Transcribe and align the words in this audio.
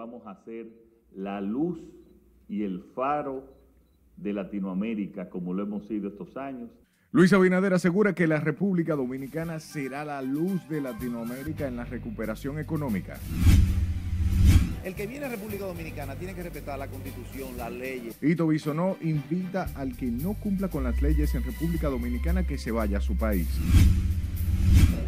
vamos 0.00 0.26
a 0.26 0.34
ser 0.46 0.66
la 1.14 1.42
luz 1.42 1.78
y 2.48 2.62
el 2.62 2.82
faro 2.94 3.44
de 4.16 4.32
Latinoamérica, 4.32 5.28
como 5.28 5.52
lo 5.52 5.62
hemos 5.62 5.86
sido 5.88 6.08
estos 6.08 6.38
años. 6.38 6.70
Luis 7.12 7.32
Abinader 7.34 7.74
asegura 7.74 8.14
que 8.14 8.26
la 8.26 8.40
República 8.40 8.94
Dominicana 8.96 9.60
será 9.60 10.06
la 10.06 10.22
luz 10.22 10.66
de 10.70 10.80
Latinoamérica 10.80 11.66
en 11.66 11.76
la 11.76 11.84
recuperación 11.84 12.58
económica. 12.58 13.18
El 14.84 14.94
que 14.94 15.06
viene 15.06 15.26
a 15.26 15.28
República 15.28 15.66
Dominicana 15.66 16.14
tiene 16.14 16.34
que 16.34 16.44
respetar 16.44 16.78
la 16.78 16.86
constitución, 16.86 17.58
las 17.58 17.70
leyes. 17.70 18.16
Hito 18.22 18.46
Bisonó 18.46 18.96
invita 19.02 19.68
al 19.74 19.94
que 19.98 20.06
no 20.06 20.32
cumpla 20.32 20.68
con 20.68 20.82
las 20.82 21.02
leyes 21.02 21.34
en 21.34 21.44
República 21.44 21.88
Dominicana 21.88 22.46
que 22.46 22.56
se 22.56 22.70
vaya 22.70 22.98
a 22.98 23.00
su 23.02 23.16
país. 23.16 23.48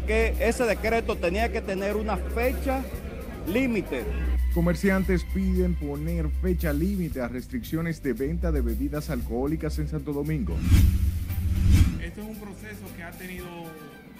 Que 0.05 0.35
ese 0.39 0.65
decreto 0.65 1.15
tenía 1.15 1.51
que 1.51 1.61
tener 1.61 1.95
una 1.95 2.17
fecha 2.17 2.83
límite. 3.47 4.03
Comerciantes 4.53 5.23
piden 5.23 5.73
poner 5.73 6.29
fecha 6.29 6.71
límite 6.73 7.21
a 7.21 7.27
restricciones 7.27 8.03
de 8.03 8.13
venta 8.13 8.51
de 8.51 8.61
bebidas 8.61 9.09
alcohólicas 9.09 9.79
en 9.79 9.87
Santo 9.87 10.13
Domingo. 10.13 10.55
Este 11.99 12.21
es 12.21 12.27
un 12.27 12.35
proceso 12.35 12.85
que 12.95 13.01
ha 13.01 13.09
tenido 13.09 13.47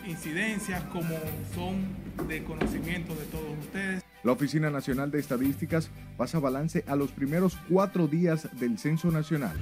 incidencias 0.08 0.82
como 0.86 1.16
son 1.54 2.27
de 2.27 2.44
conocimiento 2.44 3.14
de 3.14 3.26
todos 3.26 3.60
ustedes. 3.62 4.04
La 4.24 4.32
Oficina 4.32 4.72
Nacional 4.72 5.12
de 5.12 5.20
Estadísticas 5.20 5.91
pasa 6.18 6.40
balance 6.40 6.84
a 6.88 6.96
los 6.96 7.12
primeros 7.12 7.55
cuatro 7.70 8.08
días 8.08 8.50
del 8.60 8.80
Censo 8.80 9.12
Nacional. 9.12 9.55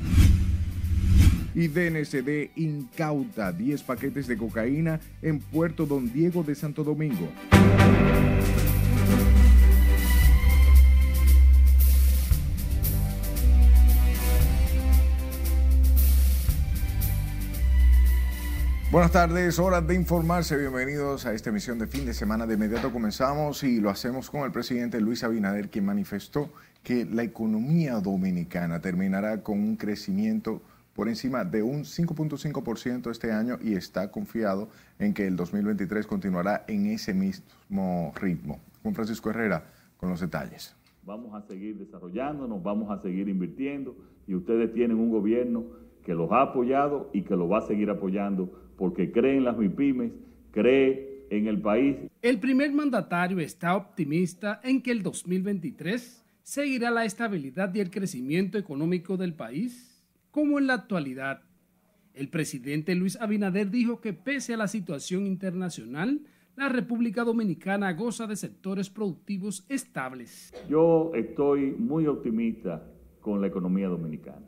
Y 1.54 1.68
DNCD 1.68 2.52
incauta 2.56 3.52
10 3.52 3.84
paquetes 3.84 4.26
de 4.26 4.38
cocaína 4.38 5.02
en 5.22 5.40
Puerto 5.40 5.86
Don 5.86 6.14
Diego 6.14 6.44
de 6.44 6.56
Santo 6.56 6.86
Domingo. 6.86 7.28
Buenas 18.92 19.14
tardes, 19.14 19.58
horas 19.58 19.88
de 19.88 19.96
informarse. 19.96 20.58
Bienvenidos 20.58 21.26
a 21.26 21.34
esta 21.34 21.50
emisión 21.50 21.80
de 21.80 21.88
fin 21.88 22.06
de 22.06 22.14
semana. 22.14 22.46
De 22.46 22.56
inmediato 22.56 22.92
comenzamos 22.92 23.64
y 23.64 23.80
lo 23.80 23.90
hacemos 23.90 24.30
con 24.30 24.42
el 24.42 24.52
presidente 24.52 25.00
Luis 25.00 25.24
Abinader, 25.24 25.70
quien 25.70 25.86
manifestó 25.86 26.50
que 26.84 27.06
la 27.06 27.24
economía 27.24 28.02
dominicana 28.02 28.82
terminará 28.82 29.44
con 29.44 29.60
un 29.60 29.78
crecimiento 29.78 30.62
por 30.94 31.08
encima 31.08 31.46
de 31.46 31.64
un 31.64 31.86
5.5% 31.86 33.10
este 33.10 33.32
año 33.32 33.58
y 33.62 33.76
está 33.76 34.12
confiado 34.12 34.68
en 35.00 35.14
que 35.14 35.26
el 35.26 35.38
2023 35.38 36.06
continuará 36.06 36.66
en 36.68 36.88
ese 36.88 37.14
mismo 37.14 38.12
ritmo. 38.20 38.60
Juan 38.84 38.94
Francisco 38.94 39.30
Herrera 39.30 39.64
con 39.96 40.10
los 40.10 40.20
detalles. 40.20 40.76
Vamos 41.06 41.34
a 41.34 41.48
seguir 41.48 41.78
desarrollándonos, 41.78 42.62
vamos 42.62 42.92
a 42.92 43.02
seguir 43.02 43.30
invirtiendo 43.30 43.96
y 44.28 44.36
ustedes 44.36 44.74
tienen 44.74 44.98
un 45.00 45.12
gobierno 45.12 45.64
que 46.04 46.14
los 46.14 46.30
ha 46.34 46.42
apoyado 46.42 47.10
y 47.14 47.22
que 47.22 47.38
lo 47.38 47.48
va 47.48 47.60
a 47.60 47.62
seguir 47.62 47.90
apoyando 47.90 48.61
porque 48.82 49.12
cree 49.12 49.38
en 49.38 49.44
las 49.44 49.56
MIPIMES, 49.56 50.12
cree 50.50 51.28
en 51.30 51.46
el 51.46 51.62
país. 51.62 51.98
El 52.24 52.40
primer 52.40 52.74
mandatario 52.74 53.38
está 53.38 53.76
optimista 53.76 54.60
en 54.64 54.82
que 54.82 54.90
el 54.90 55.04
2023 55.04 56.26
seguirá 56.42 56.90
la 56.90 57.06
estabilidad 57.06 57.72
y 57.76 57.80
el 57.80 57.92
crecimiento 57.92 58.58
económico 58.58 59.18
del 59.18 59.36
país, 59.36 60.04
como 60.32 60.58
en 60.58 60.66
la 60.66 60.74
actualidad. 60.74 61.44
El 62.16 62.30
presidente 62.30 62.96
Luis 62.96 63.22
Abinader 63.22 63.70
dijo 63.70 64.02
que 64.02 64.14
pese 64.14 64.56
a 64.56 64.58
la 64.58 64.68
situación 64.68 65.28
internacional, 65.28 66.22
la 66.56 66.68
República 66.68 67.24
Dominicana 67.24 67.94
goza 67.94 68.26
de 68.26 68.36
sectores 68.36 68.90
productivos 68.90 69.64
estables. 69.70 70.52
Yo 70.68 71.12
estoy 71.14 71.76
muy 71.78 72.08
optimista 72.08 72.84
con 73.20 73.42
la 73.42 73.46
economía 73.46 73.90
dominicana. 73.90 74.48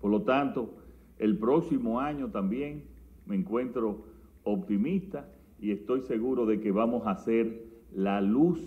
Por 0.00 0.12
lo 0.12 0.22
tanto, 0.22 0.76
el 1.18 1.38
próximo 1.38 2.00
año 2.00 2.28
también 2.28 2.84
me 3.26 3.36
encuentro 3.36 4.04
optimista 4.42 5.28
y 5.60 5.70
estoy 5.70 6.02
seguro 6.02 6.46
de 6.46 6.60
que 6.60 6.70
vamos 6.70 7.06
a 7.06 7.16
ser 7.16 7.62
la 7.94 8.20
luz 8.20 8.60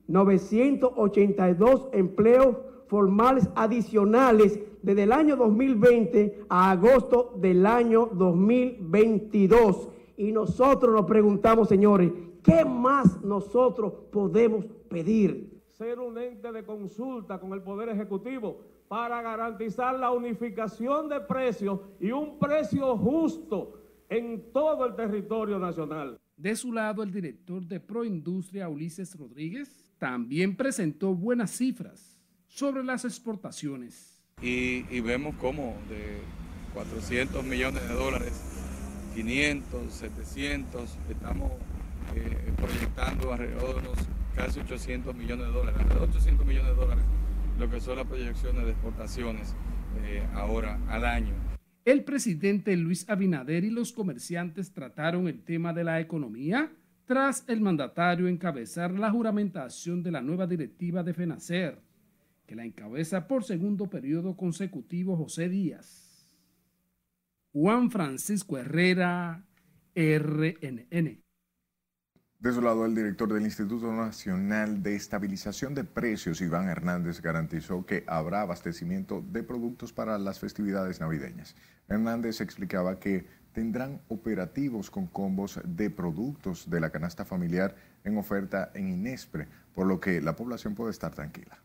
349.982 0.09 1.89
empleos 1.93 2.57
formales 2.87 3.49
adicionales 3.55 4.61
desde 4.83 5.03
el 5.03 5.13
año 5.13 5.37
2020 5.37 6.45
a 6.49 6.71
agosto 6.71 7.35
del 7.39 7.67
año 7.67 8.07
2022. 8.13 9.89
Y 10.17 10.33
nosotros 10.33 10.95
nos 10.95 11.07
preguntamos, 11.07 11.69
señores, 11.69 12.13
¿qué 12.43 12.65
más 12.65 13.21
nosotros 13.23 13.93
podemos 14.11 14.65
pedir? 14.89 15.61
Ser 15.73 15.99
un 15.99 16.17
ente 16.17 16.53
de 16.53 16.65
consulta 16.65 17.39
con 17.39 17.53
el 17.53 17.63
Poder 17.63 17.89
Ejecutivo 17.91 18.61
para 18.89 19.21
garantizar 19.21 19.99
la 19.99 20.13
unificación 20.13 21.09
de 21.09 21.21
precios 21.21 21.81
y 22.01 22.13
un 22.13 22.39
precio 22.39 22.97
justo 22.97 23.75
en 24.09 24.53
todo 24.53 24.87
el 24.87 24.95
territorio 24.95 25.59
nacional. 25.59 26.19
De 26.37 26.55
su 26.55 26.73
lado, 26.73 27.03
el 27.03 27.11
director 27.11 27.67
de 27.67 27.81
Proindustria, 27.81 28.69
Ulises 28.69 29.19
Rodríguez, 29.19 29.86
también 29.99 30.57
presentó 30.57 31.15
buenas 31.15 31.51
cifras 31.51 32.17
sobre 32.47 32.85
las 32.85 33.05
exportaciones. 33.05 34.21
Y, 34.43 34.83
vemos 35.01 35.35
cómo 35.37 35.77
de 35.89 36.19
400 36.75 37.43
millones 37.45 37.89
de 37.89 37.95
dólares, 37.95 38.43
500, 39.15 39.93
700, 39.93 40.99
estamos 41.09 41.53
eh, 42.15 42.53
proyectando 42.57 43.33
alrededor 43.33 43.83
de 43.83 43.89
unos 43.89 43.99
casi 44.35 44.61
800 44.61 45.15
millones 45.15 45.47
de 45.47 45.53
dólares, 45.53 45.81
alrededor 45.81 46.11
de 46.11 46.17
800 46.19 46.47
millones 46.47 46.69
de 46.69 46.75
dólares, 46.75 47.05
lo 47.59 47.71
que 47.71 47.81
son 47.81 47.97
las 47.97 48.07
proyecciones 48.07 48.65
de 48.65 48.71
exportaciones 48.73 49.55
eh, 50.05 50.23
ahora 50.35 50.79
al 50.89 51.07
año. 51.07 51.33
El 51.87 52.05
presidente 52.05 52.77
Luis 52.77 53.09
Abinader 53.09 53.65
y 53.65 53.71
los 53.71 53.93
comerciantes 53.93 54.73
trataron 54.73 55.29
el 55.29 55.41
tema 55.41 55.73
de 55.73 55.85
la 55.85 56.01
economía 56.01 56.71
tras 57.07 57.45
el 57.47 57.61
mandatario 57.61 58.29
encabezar 58.29 58.91
la 58.91 59.11
juramentación 59.11 60.03
de 60.03 60.11
la 60.11 60.21
nueva 60.21 60.47
directiva 60.47 61.03
de 61.03 61.15
FENACER, 61.15 61.81
que 62.45 62.57
la 62.57 62.65
encabeza 62.65 63.27
por 63.27 63.45
segundo 63.45 63.89
periodo 63.89 64.37
consecutivo 64.37 65.17
José 65.17 65.49
Díaz. 65.49 66.37
Juan 67.53 67.91
Francisco 67.91 68.59
Herrera, 68.59 69.47
RNN. 69.95 71.23
De 72.39 72.53
su 72.53 72.61
lado, 72.61 72.85
el 72.85 72.95
director 72.95 73.33
del 73.33 73.45
Instituto 73.45 73.91
Nacional 73.93 74.83
de 74.83 74.95
Estabilización 74.95 75.75
de 75.75 75.85
Precios, 75.85 76.43
Iván 76.43 76.69
Hernández, 76.69 77.23
garantizó 77.23 77.87
que 77.87 78.05
habrá 78.07 78.43
abastecimiento 78.43 79.25
de 79.33 79.43
productos 79.43 79.93
para 79.95 80.19
las 80.19 80.39
festividades 80.39 81.01
navideñas. 81.01 81.57
Hernández 81.89 82.43
explicaba 82.43 83.01
que 83.01 83.25
tendrán 83.57 84.03
operativos 84.09 84.91
con 84.91 85.07
combos 85.07 85.59
de 85.65 85.89
productos 85.89 86.69
de 86.69 86.79
la 86.79 86.91
canasta 86.91 87.25
familiar 87.25 87.75
en 88.05 88.19
oferta 88.19 88.71
en 88.75 88.91
Inespre, 88.91 89.49
por 89.75 89.87
lo 89.87 89.99
que 89.99 90.21
la 90.21 90.37
población 90.37 90.75
puede 90.75 90.91
estar 90.91 91.15
tranquila. 91.15 91.57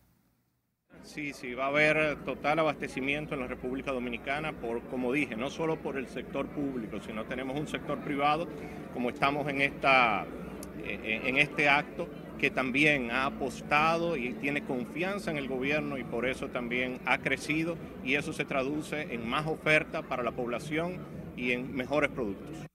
Sí, 1.03 1.33
sí, 1.33 1.53
va 1.53 1.65
a 1.65 1.67
haber 1.67 2.23
total 2.23 2.59
abastecimiento 2.59 3.33
en 3.33 3.41
la 3.41 3.47
República 3.47 3.91
Dominicana 3.91 4.53
por, 4.53 4.81
como 4.83 5.11
dije, 5.11 5.35
no 5.35 5.49
solo 5.49 5.81
por 5.81 5.97
el 5.97 6.07
sector 6.07 6.47
público, 6.47 7.01
sino 7.01 7.25
tenemos 7.25 7.59
un 7.59 7.67
sector 7.67 7.99
privado, 7.99 8.47
como 8.93 9.09
estamos 9.09 9.49
en, 9.49 9.59
esta, 9.59 10.25
eh, 10.85 11.23
en 11.25 11.35
este 11.39 11.67
acto, 11.67 12.07
que 12.39 12.51
también 12.51 13.11
ha 13.11 13.25
apostado 13.25 14.15
y 14.15 14.31
tiene 14.35 14.63
confianza 14.63 15.29
en 15.29 15.35
el 15.35 15.49
gobierno 15.49 15.97
y 15.97 16.05
por 16.05 16.25
eso 16.25 16.47
también 16.47 17.01
ha 17.05 17.17
crecido 17.17 17.75
y 18.05 18.15
eso 18.15 18.31
se 18.31 18.45
traduce 18.45 19.13
en 19.13 19.27
más 19.27 19.45
oferta 19.45 20.03
para 20.03 20.23
la 20.23 20.31
población 20.31 21.20
y 21.41 21.53
en 21.53 21.75
mejores 21.75 22.11
productos. 22.11 22.67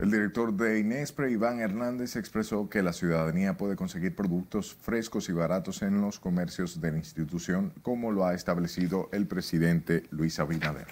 El 0.00 0.10
director 0.10 0.52
de 0.52 0.80
Inespre, 0.80 1.30
Iván 1.30 1.60
Hernández, 1.60 2.16
expresó 2.16 2.68
que 2.68 2.82
la 2.82 2.92
ciudadanía 2.92 3.56
puede 3.56 3.76
conseguir 3.76 4.16
productos 4.16 4.74
frescos 4.74 5.28
y 5.28 5.32
baratos 5.32 5.82
en 5.82 6.00
los 6.00 6.18
comercios 6.18 6.80
de 6.80 6.90
la 6.90 6.98
institución, 6.98 7.72
como 7.82 8.10
lo 8.10 8.26
ha 8.26 8.34
establecido 8.34 9.08
el 9.12 9.28
presidente 9.28 10.02
Luis 10.10 10.40
Abinader. 10.40 10.88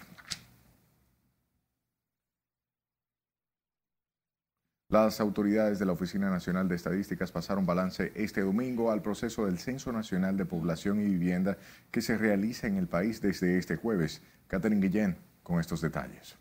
Las 4.89 5.21
autoridades 5.21 5.81
de 5.81 5.87
la 5.87 5.93
Oficina 5.93 6.31
Nacional 6.31 6.69
de 6.69 6.77
Estadísticas 6.77 7.33
pasaron 7.33 7.67
balance 7.67 8.13
este 8.15 8.43
domingo 8.43 8.93
al 8.93 9.03
proceso 9.03 9.47
del 9.47 9.59
Censo 9.59 9.91
Nacional 9.91 10.37
de 10.37 10.45
Población 10.45 11.01
y 11.01 11.05
Vivienda 11.05 11.59
que 11.91 12.03
se 12.03 12.17
realiza 12.17 12.69
en 12.69 12.77
el 12.77 12.87
país 12.87 13.21
desde 13.21 13.59
este 13.59 13.75
jueves. 13.75 14.23
Catherine 14.49 14.81
Guillén 14.81 15.30
con 15.51 15.59
estos 15.59 15.81
detalles 15.81 16.39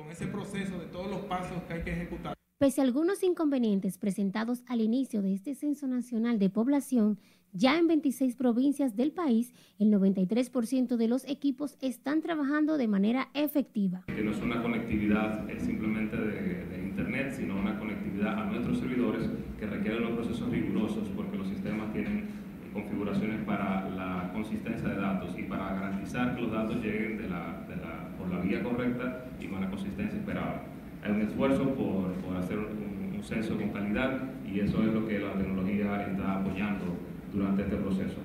con 0.00 0.10
ese 0.10 0.26
proceso 0.26 0.78
de 0.78 0.86
todos 0.86 1.10
los 1.10 1.20
pasos 1.26 1.62
que 1.64 1.74
hay 1.74 1.82
que 1.82 1.92
ejecutar. 1.92 2.34
Pese 2.58 2.80
a 2.80 2.84
algunos 2.84 3.22
inconvenientes 3.22 3.98
presentados 3.98 4.62
al 4.66 4.80
inicio 4.80 5.20
de 5.20 5.34
este 5.34 5.54
Censo 5.54 5.86
Nacional 5.86 6.38
de 6.38 6.48
Población, 6.48 7.18
ya 7.52 7.76
en 7.78 7.86
26 7.86 8.36
provincias 8.36 8.96
del 8.96 9.12
país, 9.12 9.52
el 9.78 9.92
93% 9.92 10.96
de 10.96 11.08
los 11.08 11.28
equipos 11.28 11.76
están 11.82 12.22
trabajando 12.22 12.78
de 12.78 12.88
manera 12.88 13.28
efectiva. 13.34 14.04
Que 14.06 14.22
no 14.22 14.30
es 14.30 14.40
una 14.40 14.62
conectividad 14.62 15.46
simplemente 15.58 16.16
de, 16.16 16.64
de, 16.64 16.80
Internet, 16.90 17.34
sino 17.36 17.58
una 17.58 17.78
conectividad 17.78 18.40
a 18.40 18.44
nuestros 18.46 18.78
servidores 18.78 19.28
que 19.58 19.66
requieren 19.66 20.04
unos 20.04 20.26
procesos 20.26 20.50
rigurosos 20.50 21.08
porque 21.10 21.36
los 21.36 21.48
sistemas 21.48 21.92
tienen 21.92 22.28
configuraciones 22.72 23.44
para 23.44 23.88
la 23.90 24.30
consistencia 24.32 24.88
de 24.88 24.96
datos 24.96 25.38
y 25.38 25.42
para 25.44 25.74
garantizar 25.74 26.34
que 26.34 26.42
los 26.42 26.52
datos 26.52 26.76
lleguen 26.76 27.18
de 27.18 27.28
la, 27.28 27.64
de 27.68 27.76
la 27.76 27.89
la 28.30 28.40
vía 28.40 28.62
correcta 28.62 29.24
y 29.40 29.46
con 29.46 29.60
la 29.60 29.70
consistencia 29.70 30.18
esperada. 30.18 30.64
Hay 31.02 31.12
un 31.12 31.22
esfuerzo 31.22 31.64
por, 31.74 32.12
por 32.14 32.36
hacer 32.36 32.58
un, 32.58 33.14
un, 33.16 33.22
censo 33.22 33.56
con 33.56 33.70
calidad 33.70 34.18
y 34.46 34.60
eso 34.60 34.82
es 34.82 34.92
lo 34.92 35.06
que 35.06 35.18
la 35.18 35.32
tecnología 35.34 36.06
está 36.06 36.40
apoyando 36.40 36.84
durante 37.32 37.62
este 37.62 37.76
proceso. 37.76 38.16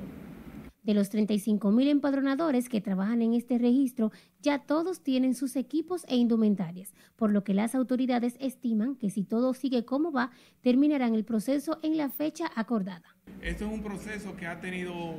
De 0.86 0.94
los 0.94 1.10
35 1.10 1.72
mil 1.72 1.88
empadronadores 1.88 2.70
que 2.70 2.80
trabajan 2.80 3.24
en 3.24 3.34
este 3.34 3.58
registro, 3.58 4.12
ya 4.40 4.60
todos 4.60 5.02
tienen 5.02 5.34
sus 5.34 5.56
equipos 5.56 6.06
e 6.08 6.16
indumentarias, 6.16 6.94
por 7.16 7.32
lo 7.32 7.44
que 7.44 7.56
las 7.56 7.74
autoridades 7.74 8.38
estiman 8.40 8.96
que 8.96 9.10
si 9.10 9.24
todo 9.24 9.56
sigue 9.56 9.84
como 9.84 10.12
va, 10.12 10.30
terminarán 10.62 11.16
el 11.16 11.26
proceso 11.26 11.80
en 11.82 11.98
la 11.98 12.10
fecha 12.10 12.52
acordada. 12.56 13.15
Esto 13.46 13.66
es 13.66 13.72
un 13.72 13.84
proceso 13.84 14.36
que 14.36 14.48
ha 14.48 14.60
tenido 14.60 15.14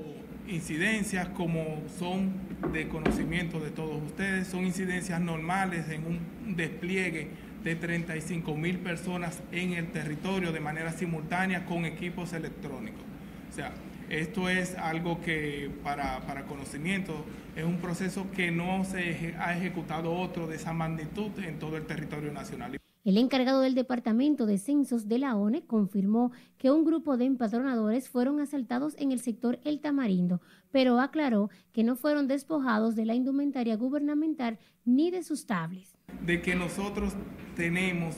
incidencias 0.49 1.29
como 1.29 1.85
son 1.97 2.33
de 2.73 2.89
conocimiento 2.89 3.61
de 3.61 3.71
todos 3.71 4.03
ustedes, 4.03 4.49
son 4.49 4.67
incidencias 4.67 5.21
normales 5.21 5.89
en 5.91 6.05
un 6.05 6.57
despliegue 6.57 7.29
de 7.63 7.77
35 7.77 8.57
mil 8.57 8.79
personas 8.81 9.41
en 9.53 9.75
el 9.75 9.93
territorio 9.93 10.51
de 10.51 10.59
manera 10.59 10.91
simultánea 10.91 11.65
con 11.67 11.85
equipos 11.85 12.33
electrónicos. 12.33 13.05
O 13.49 13.55
sea, 13.55 13.73
esto 14.11 14.49
es 14.49 14.75
algo 14.75 15.21
que 15.21 15.71
para, 15.85 16.19
para, 16.27 16.47
conocimiento 16.47 17.25
es 17.55 17.65
un 17.65 17.77
proceso 17.77 18.27
que 18.33 18.51
no 18.51 18.85
se 18.85 19.37
ha 19.39 19.57
ejecutado 19.57 20.13
otro 20.13 20.49
de 20.49 20.57
esa 20.57 20.73
magnitud 20.73 21.31
en 21.39 21.61
todo 21.61 21.77
el 21.77 21.87
territorio 21.87 22.33
nacional. 22.33 22.76
El 23.07 23.19
encargado 23.19 23.61
del 23.61 23.77
Departamento 23.77 24.47
de 24.47 24.59
Censos 24.59 25.07
de 25.07 25.21
la 25.21 25.37
ONE 25.37 25.65
confirmó 25.65 26.33
que 26.59 26.73
un 26.73 26.85
grupo 26.85 27.17
de 27.17 27.25
empadronadores 27.25 28.09
fueron 28.09 28.41
asaltados 28.41 28.97
en 28.99 29.13
el 29.13 29.21
sector 29.21 29.61
El 29.63 29.79
Tamarindo, 29.79 30.41
pero 30.73 30.99
aclaró 30.99 31.49
que 31.73 31.85
no 31.85 31.95
fueron 31.95 32.27
despojados 32.27 32.97
de 32.97 33.07
la 33.07 33.15
indumentaria 33.15 33.77
gubernamental 33.77 34.59
ni 34.85 35.13
de 35.13 35.23
sus 35.23 35.47
tablets. 35.47 35.97
De 36.25 36.43
que 36.43 36.57
nosotros 36.57 37.13
tenemos 37.55 38.17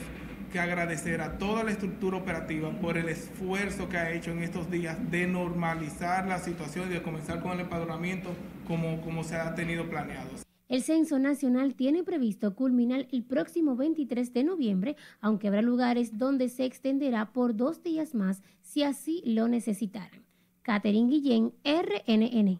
que 0.51 0.59
agradecer 0.59 1.21
a 1.21 1.37
toda 1.37 1.63
la 1.63 1.69
estructura 1.69 2.17
operativa 2.17 2.71
por 2.81 2.97
el 2.97 3.09
esfuerzo 3.09 3.89
que 3.89 3.97
ha 3.97 4.11
hecho 4.11 4.31
en 4.31 4.41
estos 4.41 4.71
días 4.71 4.97
de 5.11 5.27
normalizar 5.27 6.27
la 6.27 6.39
situación 6.39 6.89
y 6.89 6.95
de 6.95 7.03
comenzar 7.03 7.43
con 7.43 7.51
el 7.51 7.59
empadronamiento 7.59 8.31
como, 8.67 9.01
como 9.01 9.23
se 9.23 9.35
ha 9.35 9.53
tenido 9.53 9.87
planeado. 9.87 10.48
El 10.69 10.83
Censo 10.83 11.17
Nacional 11.17 11.73
tiene 11.73 12.03
previsto 12.03 12.55
culminar 12.55 13.07
el 13.11 13.23
próximo 13.23 13.75
23 13.75 14.31
de 14.33 14.43
noviembre, 14.43 14.97
aunque 15.19 15.47
habrá 15.47 15.63
lugares 15.63 16.19
donde 16.19 16.47
se 16.47 16.63
extenderá 16.63 17.33
por 17.33 17.55
dos 17.55 17.81
días 17.81 18.13
más 18.13 18.43
si 18.61 18.83
así 18.83 19.23
lo 19.25 19.47
necesitaran. 19.47 20.23
Catherine 20.61 21.09
Guillén, 21.09 21.55
RNN. 21.63 22.59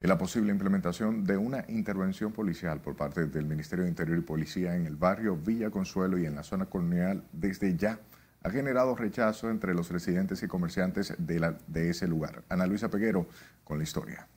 La 0.00 0.18
posible 0.18 0.52
implementación 0.52 1.24
de 1.24 1.38
una 1.38 1.64
intervención 1.68 2.32
policial 2.32 2.82
por 2.82 2.96
parte 2.96 3.24
del 3.24 3.46
Ministerio 3.46 3.84
de 3.84 3.90
Interior 3.90 4.18
y 4.18 4.20
Policía 4.22 4.76
en 4.76 4.84
el 4.84 4.96
barrio 4.96 5.36
Villa 5.36 5.70
Consuelo 5.70 6.18
y 6.18 6.26
en 6.26 6.34
la 6.34 6.42
zona 6.42 6.66
colonial 6.66 7.24
desde 7.32 7.78
ya 7.78 7.98
ha 8.42 8.50
generado 8.50 8.94
rechazo 8.94 9.48
entre 9.48 9.72
los 9.72 9.90
residentes 9.90 10.42
y 10.42 10.48
comerciantes 10.48 11.14
de 11.16 11.88
ese 11.88 12.06
lugar. 12.06 12.44
Ana 12.50 12.66
Luisa 12.66 12.90
Peguero 12.90 13.26
con 13.64 13.78
la 13.78 13.84
historia 13.84 14.28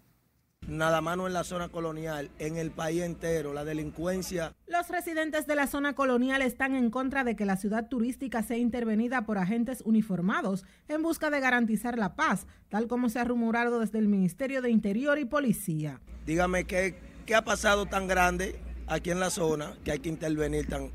nada 0.67 1.01
más 1.01 1.17
no 1.17 1.27
en 1.27 1.33
la 1.33 1.43
zona 1.43 1.69
colonial, 1.69 2.29
en 2.39 2.57
el 2.57 2.71
país 2.71 3.01
entero, 3.01 3.53
la 3.53 3.63
delincuencia. 3.63 4.53
Los 4.67 4.89
residentes 4.89 5.47
de 5.47 5.55
la 5.55 5.67
zona 5.67 5.93
colonial 5.93 6.41
están 6.41 6.75
en 6.75 6.89
contra 6.89 7.23
de 7.23 7.35
que 7.35 7.45
la 7.45 7.57
ciudad 7.57 7.87
turística 7.87 8.41
sea 8.43 8.57
intervenida 8.57 9.25
por 9.25 9.37
agentes 9.37 9.81
uniformados 9.85 10.65
en 10.87 11.01
busca 11.01 11.29
de 11.29 11.39
garantizar 11.39 11.97
la 11.97 12.15
paz, 12.15 12.47
tal 12.69 12.87
como 12.87 13.09
se 13.09 13.19
ha 13.19 13.23
rumorado 13.23 13.79
desde 13.79 13.99
el 13.99 14.07
Ministerio 14.07 14.61
de 14.61 14.69
Interior 14.69 15.19
y 15.19 15.25
Policía. 15.25 16.01
Dígame 16.25 16.65
qué, 16.65 16.95
qué 17.25 17.35
ha 17.35 17.43
pasado 17.43 17.85
tan 17.85 18.07
grande 18.07 18.59
aquí 18.87 19.11
en 19.11 19.19
la 19.19 19.29
zona 19.29 19.75
que 19.83 19.91
hay 19.91 19.99
que 19.99 20.09
intervenir 20.09 20.67
tan... 20.67 20.89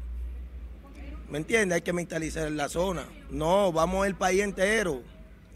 ¿Me 1.29 1.39
entiende? 1.39 1.77
Hay 1.77 1.83
que 1.83 1.93
mentalizar 1.93 2.51
la 2.51 2.69
zona. 2.69 3.05
No, 3.31 3.73
vamos 3.73 4.05
el 4.07 4.17
país 4.17 4.43
entero, 4.43 5.03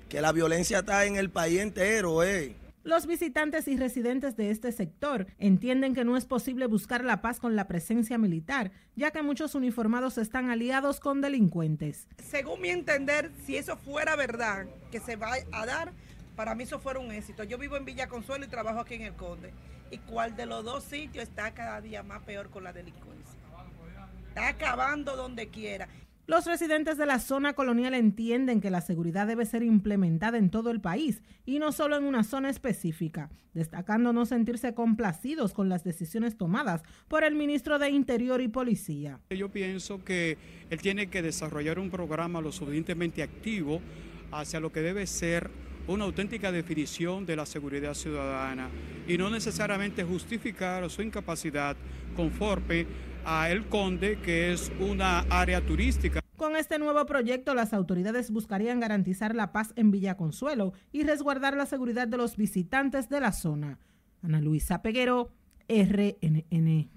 que 0.09 0.21
la 0.21 0.31
violencia 0.31 0.79
está 0.79 1.05
en 1.05 1.17
el 1.17 1.31
país 1.31 1.59
entero, 1.59 2.23
eh. 2.23 2.55
Los 2.85 3.07
visitantes 3.07 3.67
y 3.67 3.79
residentes 3.79 4.37
de 4.37 4.51
este 4.51 4.71
sector 4.71 5.27
entienden 5.39 5.95
que 5.95 6.05
no 6.05 6.19
es 6.19 6.27
posible 6.27 6.67
buscar 6.67 7.03
la 7.03 7.23
paz 7.23 7.41
con 7.41 7.57
la 7.57 7.67
presencia 7.67 8.19
militar, 8.19 8.73
ya 8.95 9.11
que 9.11 9.23
muchos 9.23 9.55
uniformados 9.55 10.19
están 10.19 10.51
aliados 10.51 11.01
con 11.01 11.23
delincuentes. 11.23 12.07
Según 12.23 12.61
mi 12.61 12.69
entender, 12.69 13.33
si 13.47 13.57
eso 13.57 13.79
fuera 13.79 14.17
verdad, 14.17 14.67
que 14.93 15.01
se 15.01 15.17
va 15.17 15.33
a 15.51 15.65
dar, 15.65 15.93
para 16.37 16.55
mí 16.55 16.65
eso 16.65 16.79
fuera 16.79 17.01
un 17.01 17.11
éxito. 17.11 17.43
Yo 17.45 17.57
vivo 17.57 17.79
en 17.79 17.87
Villa 17.87 18.07
Consuelo 18.07 18.45
y 18.45 18.49
trabajo 18.49 18.81
aquí 18.81 18.97
en 18.97 19.03
El 19.03 19.15
Conde. 19.15 19.55
¿Y 19.91 19.97
cuál 19.97 20.37
de 20.37 20.45
los 20.45 20.63
dos 20.63 20.85
sitios 20.85 21.25
está 21.25 21.55
cada 21.55 21.81
día 21.81 22.03
más 22.03 22.23
peor 22.25 22.51
con 22.51 22.65
la 22.65 22.75
delincuencia? 22.75 23.41
Está 24.29 24.49
acabando 24.49 25.17
donde 25.17 25.49
quiera. 25.49 25.89
Los 26.27 26.47
residentes 26.47 26.97
de 26.97 27.05
la 27.05 27.19
zona 27.19 27.53
colonial 27.53 27.93
entienden 27.93 28.63
que 28.63 28.71
la 28.71 28.81
seguridad 28.81 29.27
debe 29.27 29.45
ser 29.45 29.63
implementada 29.63 30.39
en 30.39 30.49
todo 30.49 30.71
el 30.71 30.81
país 30.81 31.23
y 31.45 31.59
no 31.59 31.71
solo 31.71 31.99
en 31.99 32.05
una 32.05 32.25
zona 32.25 32.49
específica, 32.49 33.29
destacando 33.53 34.15
no 34.15 34.25
sentirse 34.25 34.73
complacidos 34.73 35.53
con 35.53 35.69
las 35.69 35.85
decisiones 35.85 36.39
tomadas 36.39 36.83
por 37.09 37.25
el 37.25 37.35
ministro 37.35 37.79
de 37.79 37.91
Interior 37.91 38.41
y 38.41 38.49
Policía. 38.49 39.21
Yo 39.29 39.51
pienso 39.51 40.03
que 40.03 40.39
él 40.71 40.81
tiene 40.81 41.09
que 41.09 41.21
desarrollar 41.21 41.79
un 41.79 41.91
programa 41.91 42.41
lo 42.41 42.53
suficientemente 42.53 43.23
activo 43.23 43.83
hacia 44.33 44.61
lo 44.61 44.73
que 44.73 44.81
debe 44.81 45.07
ser 45.07 45.51
una 45.87 46.05
auténtica 46.05 46.51
definición 46.51 47.27
de 47.27 47.37
la 47.37 47.45
seguridad 47.45 47.93
ciudadana 47.93 48.71
y 49.07 49.19
no 49.19 49.29
necesariamente 49.29 50.03
justificar 50.05 50.89
su 50.89 51.03
incapacidad 51.03 51.77
conforme 52.17 52.87
a 53.25 53.51
El 53.51 53.69
Conde, 53.69 54.19
que 54.21 54.53
es 54.53 54.73
una 54.81 55.21
área 55.31 55.65
turística. 55.65 56.21
Con 56.37 56.57
este 56.57 56.79
nuevo 56.79 57.07
proyecto, 57.07 57.55
las 57.55 57.73
autoridades 57.73 58.31
buscarían 58.31 58.81
garantizar 58.81 59.35
la 59.35 59.53
paz 59.53 59.73
en 59.77 59.91
Villa 59.91 60.17
Consuelo 60.17 60.73
y 60.93 61.05
resguardar 61.05 61.57
la 61.57 61.67
seguridad 61.67 62.09
de 62.09 62.17
los 62.17 62.37
visitantes 62.37 63.09
de 63.09 63.21
la 63.21 63.33
zona. 63.33 63.79
Ana 64.23 64.41
Luisa 64.41 64.83
Peguero, 64.83 65.31
RNN. 65.69 66.91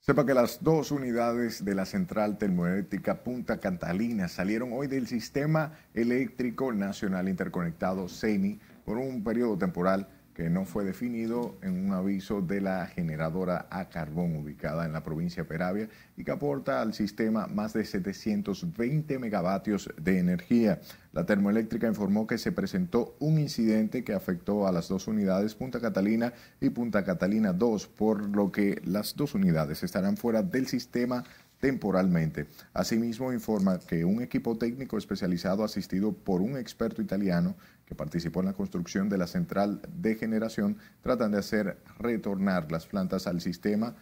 Sepa 0.00 0.26
que 0.26 0.34
las 0.34 0.62
dos 0.62 0.90
unidades 0.90 1.64
de 1.64 1.74
la 1.74 1.86
central 1.86 2.36
termoeléctrica 2.36 3.24
Punta 3.24 3.58
Catalina 3.58 4.28
salieron 4.28 4.70
hoy 4.74 4.86
del 4.86 5.06
Sistema 5.06 5.72
Eléctrico 5.94 6.72
Nacional 6.72 7.28
Interconectado 7.28 8.08
CENI 8.08 8.60
por 8.84 8.98
un 8.98 9.24
periodo 9.24 9.56
temporal 9.56 10.08
que 10.34 10.50
no 10.50 10.64
fue 10.64 10.84
definido 10.84 11.56
en 11.62 11.86
un 11.86 11.92
aviso 11.92 12.42
de 12.42 12.60
la 12.60 12.86
generadora 12.86 13.68
a 13.70 13.88
carbón 13.88 14.36
ubicada 14.36 14.84
en 14.84 14.92
la 14.92 15.04
provincia 15.04 15.44
de 15.44 15.48
Peravia 15.48 15.88
y 16.16 16.24
que 16.24 16.32
aporta 16.32 16.82
al 16.82 16.92
sistema 16.92 17.46
más 17.46 17.72
de 17.72 17.84
720 17.84 19.18
megavatios 19.20 19.88
de 19.96 20.18
energía. 20.18 20.80
La 21.12 21.24
termoeléctrica 21.24 21.86
informó 21.86 22.26
que 22.26 22.38
se 22.38 22.50
presentó 22.50 23.14
un 23.20 23.38
incidente 23.38 24.02
que 24.02 24.12
afectó 24.12 24.66
a 24.66 24.72
las 24.72 24.88
dos 24.88 25.06
unidades 25.06 25.54
Punta 25.54 25.80
Catalina 25.80 26.32
y 26.60 26.70
Punta 26.70 27.04
Catalina 27.04 27.52
2, 27.52 27.86
por 27.86 28.28
lo 28.34 28.50
que 28.50 28.80
las 28.84 29.14
dos 29.14 29.34
unidades 29.34 29.84
estarán 29.84 30.16
fuera 30.16 30.42
del 30.42 30.66
sistema 30.66 31.22
temporalmente. 31.64 32.46
Asimismo, 32.74 33.32
informa 33.32 33.78
que 33.78 34.04
un 34.04 34.20
equipo 34.20 34.58
técnico 34.58 34.98
especializado 34.98 35.64
asistido 35.64 36.12
por 36.12 36.42
un 36.42 36.58
experto 36.58 37.00
italiano 37.00 37.56
que 37.86 37.94
participó 37.94 38.40
en 38.40 38.46
la 38.46 38.52
construcción 38.52 39.08
de 39.08 39.18
la 39.18 39.26
central 39.26 39.80
de 39.96 40.14
generación 40.14 40.78
tratan 41.02 41.32
de 41.32 41.38
hacer 41.38 41.78
retornar 41.98 42.70
las 42.70 42.86
plantas 42.86 43.26
al 43.26 43.40
sistema 43.40 43.94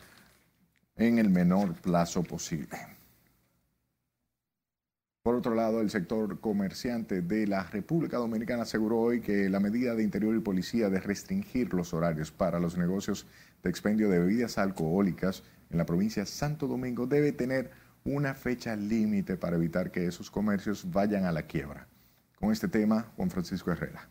en 0.97 1.19
el 1.19 1.31
menor 1.31 1.75
plazo 1.75 2.23
posible. 2.23 2.79
Por 5.23 5.37
otro 5.37 5.55
lado, 5.55 5.81
el 5.81 5.91
sector 5.91 6.41
comerciante 6.41 7.23
de 7.23 7.47
la 7.47 7.63
República 7.63 8.17
Dominicana 8.17 8.63
aseguró 8.63 8.99
hoy 8.99 9.21
que 9.21 9.49
la 9.49 9.61
medida 9.61 9.95
de 9.95 10.03
Interior 10.03 10.35
y 10.35 10.41
Policía 10.41 10.91
de 10.91 10.99
restringir 10.99 11.73
los 11.75 11.95
horarios 11.95 12.33
para 12.33 12.59
los 12.59 12.77
negocios 12.77 13.27
de 13.63 13.71
expendio 13.71 14.09
de 14.09 14.19
bebidas 14.19 14.59
alcohólicas 14.59 15.45
en 15.71 15.79
la 15.79 15.87
provincia 15.87 16.25
de 16.25 16.27
Santo 16.27 16.67
Domingo 16.67 17.07
debe 17.07 17.31
tener 17.31 17.71
una 18.05 18.35
fecha 18.35 18.75
límite 18.75 19.37
para 19.37 19.57
evitar 19.57 19.93
que 19.93 20.07
esos 20.07 20.29
comercios 20.29 20.91
vayan 20.91 21.25
a 21.25 21.31
la 21.31 21.43
quiebra. 21.43 21.87
Con 22.43 22.51
este 22.51 22.67
tema, 22.67 23.03
Juan 23.15 23.31
Francisco 23.31 23.71
Herrera. 23.71 24.11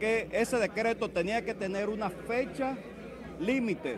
Que 0.00 0.28
ese 0.32 0.56
decreto 0.56 1.12
tenía 1.12 1.44
que 1.44 1.54
tener 1.54 1.88
una 1.88 2.10
fecha 2.10 2.76
límite. 3.38 3.96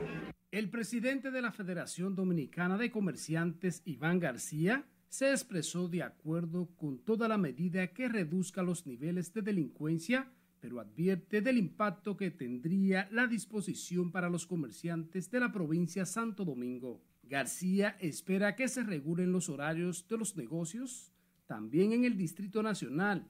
El 0.50 0.68
presidente 0.68 1.30
de 1.30 1.40
la 1.40 1.52
Federación 1.52 2.14
Dominicana 2.14 2.76
de 2.76 2.90
Comerciantes, 2.90 3.80
Iván 3.86 4.20
García, 4.20 4.84
se 5.08 5.30
expresó 5.30 5.88
de 5.88 6.02
acuerdo 6.02 6.68
con 6.76 6.98
toda 6.98 7.28
la 7.28 7.38
medida 7.38 7.86
que 7.86 8.10
reduzca 8.10 8.62
los 8.62 8.86
niveles 8.86 9.32
de 9.32 9.40
delincuencia, 9.40 10.30
pero 10.60 10.78
advierte 10.78 11.40
del 11.40 11.56
impacto 11.56 12.14
que 12.14 12.30
tendría 12.30 13.08
la 13.10 13.26
disposición 13.26 14.12
para 14.12 14.28
los 14.28 14.46
comerciantes 14.46 15.30
de 15.30 15.40
la 15.40 15.50
provincia 15.50 16.04
Santo 16.04 16.44
Domingo. 16.44 17.00
García 17.22 17.96
espera 18.00 18.54
que 18.54 18.68
se 18.68 18.82
regulen 18.82 19.32
los 19.32 19.48
horarios 19.48 20.06
de 20.08 20.18
los 20.18 20.36
negocios 20.36 21.10
también 21.46 21.92
en 21.92 22.04
el 22.04 22.18
Distrito 22.18 22.62
Nacional 22.62 23.26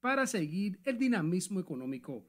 para 0.00 0.26
seguir 0.26 0.78
el 0.84 0.98
dinamismo 0.98 1.60
económico. 1.60 2.22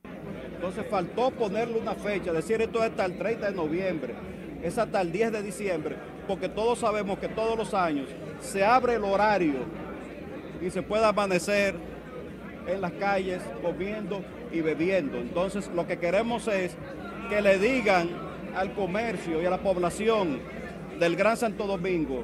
Entonces 0.55 0.85
faltó 0.89 1.31
ponerle 1.31 1.79
una 1.79 1.93
fecha, 1.93 2.33
decir 2.33 2.61
esto 2.61 2.83
es 2.83 2.89
hasta 2.89 3.05
el 3.05 3.17
30 3.17 3.51
de 3.51 3.55
noviembre, 3.55 4.15
es 4.63 4.77
hasta 4.77 5.01
el 5.01 5.11
10 5.11 5.31
de 5.33 5.43
diciembre, 5.43 5.95
porque 6.27 6.49
todos 6.49 6.79
sabemos 6.79 7.19
que 7.19 7.27
todos 7.27 7.57
los 7.57 7.73
años 7.73 8.09
se 8.39 8.63
abre 8.63 8.95
el 8.95 9.03
horario 9.03 9.59
y 10.61 10.69
se 10.69 10.81
puede 10.81 11.05
amanecer 11.05 11.75
en 12.65 12.81
las 12.81 12.91
calles 12.93 13.41
comiendo 13.61 14.23
y 14.51 14.61
bebiendo. 14.61 15.17
Entonces 15.17 15.69
lo 15.75 15.85
que 15.85 15.99
queremos 15.99 16.47
es 16.47 16.75
que 17.29 17.41
le 17.41 17.59
digan 17.59 18.09
al 18.55 18.73
comercio 18.73 19.41
y 19.41 19.45
a 19.45 19.49
la 19.49 19.61
población 19.61 20.39
del 20.99 21.15
Gran 21.15 21.37
Santo 21.37 21.67
Domingo 21.67 22.23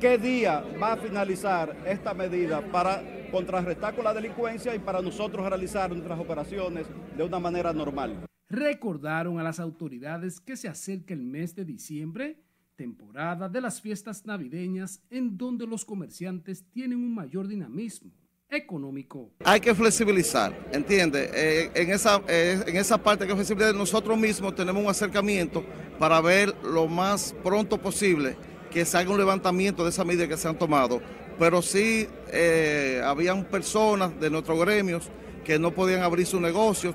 qué 0.00 0.18
día 0.18 0.64
va 0.80 0.92
a 0.92 0.96
finalizar 0.96 1.76
esta 1.86 2.14
medida 2.14 2.60
para 2.60 3.02
contrarrestar 3.32 3.96
con 3.96 4.04
la 4.04 4.14
delincuencia 4.14 4.74
y 4.74 4.78
para 4.78 5.00
nosotros 5.00 5.48
realizar 5.48 5.90
nuestras 5.90 6.20
operaciones 6.20 6.86
de 7.16 7.24
una 7.24 7.40
manera 7.40 7.72
normal. 7.72 8.26
Recordaron 8.48 9.40
a 9.40 9.42
las 9.42 9.58
autoridades 9.58 10.38
que 10.38 10.56
se 10.56 10.68
acerca 10.68 11.14
el 11.14 11.22
mes 11.22 11.56
de 11.56 11.64
diciembre, 11.64 12.36
temporada 12.76 13.48
de 13.48 13.60
las 13.60 13.80
fiestas 13.80 14.26
navideñas, 14.26 15.00
en 15.10 15.36
donde 15.38 15.66
los 15.66 15.84
comerciantes 15.84 16.62
tienen 16.70 16.98
un 16.98 17.14
mayor 17.14 17.48
dinamismo 17.48 18.12
económico. 18.50 19.30
Hay 19.44 19.60
que 19.60 19.74
flexibilizar, 19.74 20.54
¿entiende? 20.70 21.30
Eh, 21.34 21.70
en, 21.74 21.90
esa, 21.90 22.20
eh, 22.28 22.62
en 22.66 22.76
esa 22.76 23.02
parte 23.02 23.26
que 23.26 23.34
flexibilizar, 23.34 23.74
nosotros 23.74 24.18
mismos 24.18 24.54
tenemos 24.54 24.84
un 24.84 24.90
acercamiento 24.90 25.64
para 25.98 26.20
ver 26.20 26.54
lo 26.62 26.86
más 26.86 27.34
pronto 27.42 27.78
posible 27.78 28.36
que 28.70 28.84
se 28.84 28.98
haga 28.98 29.10
un 29.10 29.18
levantamiento 29.18 29.84
de 29.84 29.90
esas 29.90 30.04
medidas 30.04 30.28
que 30.28 30.36
se 30.36 30.48
han 30.48 30.58
tomado 30.58 31.00
pero 31.42 31.60
sí 31.60 32.06
eh, 32.32 33.02
habían 33.04 33.44
personas 33.46 34.20
de 34.20 34.30
nuestros 34.30 34.60
gremios 34.60 35.10
que 35.44 35.58
no 35.58 35.72
podían 35.72 36.02
abrir 36.02 36.24
sus 36.24 36.40
negocios, 36.40 36.94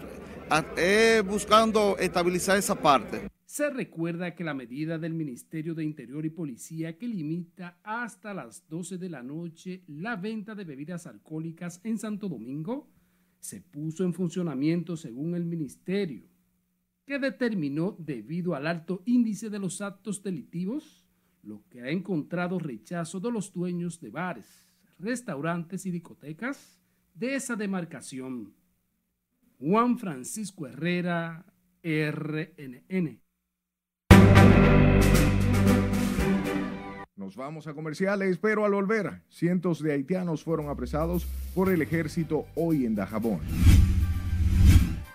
eh, 0.78 1.22
buscando 1.28 1.98
estabilizar 1.98 2.58
esa 2.58 2.76
parte. 2.76 3.28
Se 3.46 3.70
recuerda 3.70 4.34
que 4.36 4.46
la 4.46 4.54
medida 4.54 4.98
del 4.98 5.14
Ministerio 5.14 5.76
de 5.76 5.84
Interior 5.84 6.26
y 6.26 6.30
Policía 6.30 6.98
que 6.98 7.10
limita 7.10 7.78
hasta 7.84 8.34
las 8.34 8.66
12 8.70 8.98
de 8.98 9.10
la 9.10 9.22
noche 9.22 9.84
la 9.88 10.16
venta 10.16 10.56
de 10.56 10.64
bebidas 10.64 11.08
alcohólicas 11.08 11.82
en 11.84 11.98
Santo 11.98 12.30
Domingo 12.30 12.88
se 13.42 13.60
puso 13.60 14.06
en 14.06 14.14
funcionamiento 14.14 14.96
según 14.96 15.36
el 15.36 15.44
Ministerio, 15.44 16.24
que 17.06 17.20
determinó 17.20 17.98
debido 18.00 18.56
al 18.56 18.68
alto 18.68 19.04
índice 19.04 19.50
de 19.50 19.60
los 19.60 19.82
actos 19.82 20.24
delictivos 20.24 20.97
lo 21.48 21.64
que 21.70 21.82
ha 21.82 21.90
encontrado 21.90 22.60
rechazo 22.60 23.22
de 23.22 23.32
los 23.32 23.54
dueños 23.54 24.02
de 24.02 24.10
bares, 24.10 24.68
restaurantes 25.00 25.86
y 25.86 25.92
discotecas 25.92 26.78
de 27.14 27.36
esa 27.36 27.56
demarcación. 27.56 28.54
Juan 29.58 29.98
Francisco 29.98 30.68
Herrera, 30.68 31.46
RNN. 31.82 33.22
Nos 37.16 37.36
vamos 37.36 37.66
a 37.68 37.74
comerciales, 37.74 38.38
pero 38.38 38.66
al 38.66 38.74
volver, 38.74 39.22
cientos 39.30 39.82
de 39.82 39.94
haitianos 39.94 40.44
fueron 40.44 40.68
apresados 40.68 41.26
por 41.56 41.72
el 41.72 41.82
ejército 41.82 42.46
hoy 42.56 42.86
en 42.86 42.94
Dajabón. 42.94 43.40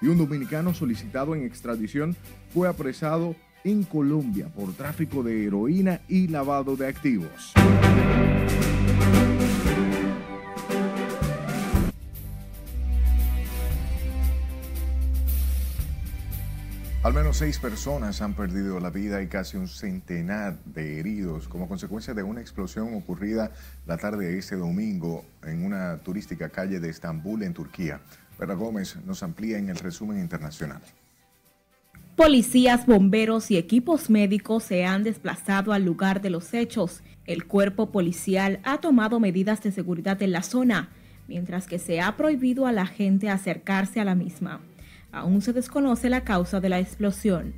Y 0.01 0.09
un 0.09 0.17
dominicano 0.17 0.73
solicitado 0.73 1.35
en 1.35 1.45
extradición 1.45 2.17
fue 2.53 2.69
apresado 2.69 3.37
en 3.65 3.85
Colombia 3.85 4.49
por 4.55 4.73
tráfico 4.75 5.23
de 5.23 5.47
heroína 5.47 6.01
y 6.09 6.29
lavado 6.29 6.77
de 6.77 6.87
activos. 6.87 7.53
Al 17.03 17.15
menos 17.15 17.39
seis 17.39 17.59
personas 17.59 18.23
han 18.23 18.35
perdido 18.35 18.79
la 18.79 18.91
vida 18.91 19.23
y 19.23 19.27
casi 19.27 19.57
un 19.57 19.67
centenar 19.67 20.63
de 20.65 21.01
heridos 21.01 21.49
como 21.49 21.67
consecuencia 21.67 22.15
de 22.15 22.23
una 22.23 22.41
explosión 22.41 22.95
ocurrida 22.95 23.51
la 23.87 23.99
tarde 23.99 24.29
de 24.29 24.39
este 24.39 24.55
domingo 24.55 25.25
en 25.43 25.65
una 25.65 25.99
turística 25.99 26.51
calle 26.51 26.79
de 26.79 26.91
Estambul, 26.91 27.43
en 27.43 27.55
Turquía. 27.55 28.01
Vera 28.39 28.55
Gómez 28.55 28.97
nos 29.05 29.25
amplía 29.25 29.59
en 29.59 29.69
el 29.69 29.79
resumen 29.79 30.21
internacional. 30.21 30.81
Policías, 32.17 32.85
bomberos 32.85 33.51
y 33.51 33.57
equipos 33.57 34.11
médicos 34.11 34.65
se 34.65 34.85
han 34.85 35.03
desplazado 35.03 35.73
al 35.73 35.85
lugar 35.85 36.21
de 36.21 36.29
los 36.29 36.53
hechos. 36.53 37.03
El 37.25 37.47
cuerpo 37.47 37.91
policial 37.91 38.61
ha 38.65 38.83
tomado 38.83 39.19
medidas 39.19 39.63
de 39.63 39.73
seguridad 39.73 40.23
en 40.23 40.33
la 40.33 40.43
zona, 40.43 40.91
mientras 41.27 41.67
que 41.67 41.79
se 41.79 42.03
ha 42.03 42.15
prohibido 42.19 42.67
a 42.67 42.73
la 42.73 42.85
gente 42.85 43.31
acercarse 43.31 43.99
a 43.99 44.05
la 44.05 44.15
misma. 44.15 44.61
Aún 45.11 45.41
se 45.41 45.55
desconoce 45.55 46.11
la 46.11 46.23
causa 46.23 46.61
de 46.61 46.69
la 46.69 46.81
explosión. 46.81 47.55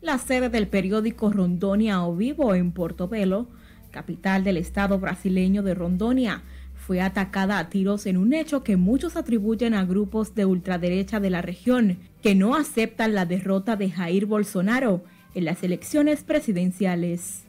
La 0.00 0.18
sede 0.18 0.48
del 0.48 0.66
periódico 0.66 1.30
Rondonia 1.30 2.04
o 2.04 2.16
Vivo 2.16 2.56
en 2.56 2.72
Portobelo, 2.72 3.46
capital 3.92 4.42
del 4.42 4.56
estado 4.56 4.98
brasileño 4.98 5.62
de 5.62 5.74
Rondonia, 5.74 6.42
fue 6.86 7.00
atacada 7.00 7.58
a 7.58 7.68
tiros 7.68 8.06
en 8.06 8.16
un 8.16 8.32
hecho 8.32 8.62
que 8.62 8.76
muchos 8.76 9.16
atribuyen 9.16 9.74
a 9.74 9.84
grupos 9.84 10.36
de 10.36 10.44
ultraderecha 10.44 11.18
de 11.18 11.30
la 11.30 11.42
región, 11.42 11.98
que 12.22 12.36
no 12.36 12.54
aceptan 12.54 13.12
la 13.12 13.26
derrota 13.26 13.74
de 13.74 13.90
Jair 13.90 14.26
Bolsonaro 14.26 15.02
en 15.34 15.46
las 15.46 15.64
elecciones 15.64 16.22
presidenciales. 16.22 17.42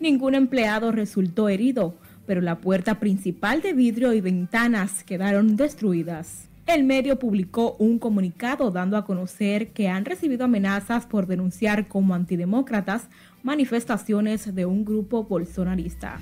Ningún 0.00 0.34
empleado 0.34 0.90
resultó 0.90 1.48
herido, 1.48 1.94
pero 2.26 2.40
la 2.40 2.58
puerta 2.58 2.98
principal 2.98 3.62
de 3.62 3.74
vidrio 3.74 4.12
y 4.12 4.20
ventanas 4.20 5.04
quedaron 5.04 5.54
destruidas. 5.54 6.48
El 6.66 6.82
medio 6.82 7.16
publicó 7.16 7.76
un 7.78 8.00
comunicado 8.00 8.72
dando 8.72 8.96
a 8.96 9.04
conocer 9.04 9.68
que 9.68 9.88
han 9.88 10.04
recibido 10.04 10.46
amenazas 10.46 11.06
por 11.06 11.28
denunciar 11.28 11.86
como 11.86 12.14
antidemócratas 12.14 13.08
manifestaciones 13.44 14.52
de 14.52 14.66
un 14.66 14.84
grupo 14.84 15.22
bolsonarista. 15.22 16.18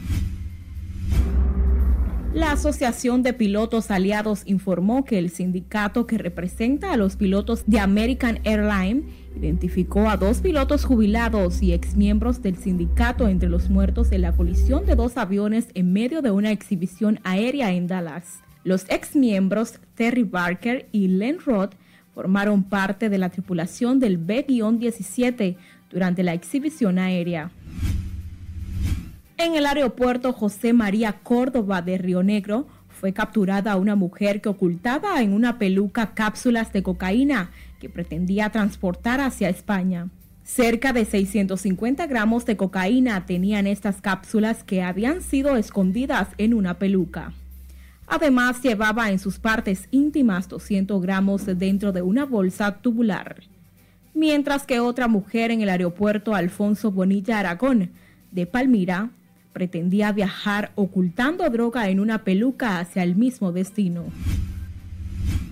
La 2.35 2.52
Asociación 2.52 3.23
de 3.23 3.32
Pilotos 3.32 3.90
Aliados 3.90 4.42
informó 4.44 5.06
que 5.06 5.18
el 5.18 5.30
sindicato 5.30 6.06
que 6.06 6.18
representa 6.18 6.92
a 6.92 6.99
los 6.99 7.16
pilotos 7.16 7.64
de 7.66 7.80
American 7.80 8.40
Airlines 8.44 9.04
identificó 9.35 10.11
a 10.11 10.18
dos 10.18 10.40
pilotos 10.42 10.85
jubilados 10.85 11.62
y 11.62 11.73
exmiembros 11.73 12.42
del 12.42 12.56
sindicato 12.56 13.28
entre 13.28 13.49
los 13.49 13.70
muertos 13.70 14.12
en 14.12 14.23
la 14.23 14.32
colisión 14.32 14.85
de 14.85 14.94
dos 14.94 15.16
aviones 15.16 15.68
en 15.73 15.94
medio 15.94 16.20
de 16.20 16.30
una 16.30 16.50
exhibición 16.50 17.18
aérea 17.25 17.73
en 17.73 17.87
Dallas. 17.87 18.40
Los 18.62 18.85
exmiembros 18.90 19.80
Terry 19.94 20.25
Barker 20.25 20.87
y 20.92 21.08
Len 21.08 21.38
Roth 21.44 21.76
formaron 22.14 22.62
parte 22.64 23.08
de 23.08 23.16
la 23.16 23.30
tripulación 23.30 24.00
del 24.00 24.18
B-17 24.18 25.56
durante 25.88 26.23
la 26.23 26.35
exhibición 26.35 26.99
aérea. 26.99 27.50
En 29.40 29.54
el 29.54 29.66
aeropuerto 29.66 30.33
José 30.33 30.73
María 30.73 31.12
Córdoba 31.12 31.80
de 31.80 31.97
Río 31.97 32.25
Negro 32.25 32.66
fue 32.88 33.12
capturada 33.12 33.76
una 33.76 33.95
mujer 33.95 34.40
que 34.40 34.49
ocultaba 34.49 35.23
en 35.23 35.33
una 35.33 35.61
peluca 35.61 36.12
cápsulas 36.12 36.73
de 36.73 36.83
cocaína 36.83 37.52
que 37.78 37.88
pretendía 37.88 38.50
transportar 38.50 39.21
hacia 39.21 39.49
España. 39.49 40.09
Cerca 40.42 40.92
de 40.92 41.04
650 41.04 42.09
gramos 42.09 42.47
de 42.47 42.57
cocaína 42.57 43.26
tenían 43.26 43.68
estas 43.68 44.00
cápsulas 44.00 44.64
que 44.64 44.83
habían 44.83 45.23
sido 45.23 45.57
escondidas 45.57 46.30
en 46.37 46.52
una 46.52 46.80
peluca. 46.80 47.33
Además, 48.09 48.61
llevaba 48.61 49.12
en 49.12 49.21
sus 49.21 49.38
partes 49.38 49.87
íntimas 49.92 50.49
200 50.49 51.00
gramos 51.00 51.47
dentro 51.47 51.92
de 51.92 52.02
una 52.02 52.25
bolsa 52.25 52.78
tubular. 52.78 53.37
Mientras 54.14 54.66
que 54.66 54.80
otra 54.80 55.07
mujer 55.07 55.52
en 55.52 55.61
el 55.61 55.68
aeropuerto 55.68 56.35
Alfonso 56.35 56.90
Bonilla 56.90 57.38
Aragón 57.38 57.92
de 58.33 58.45
Palmira 58.47 59.11
pretendía 59.58 60.12
viajar 60.12 60.70
ocultando 60.76 61.50
droga 61.50 61.88
en 61.88 61.98
una 61.98 62.22
peluca 62.22 62.78
hacia 62.78 63.02
el 63.02 63.16
mismo 63.16 63.50
destino. 63.50 64.04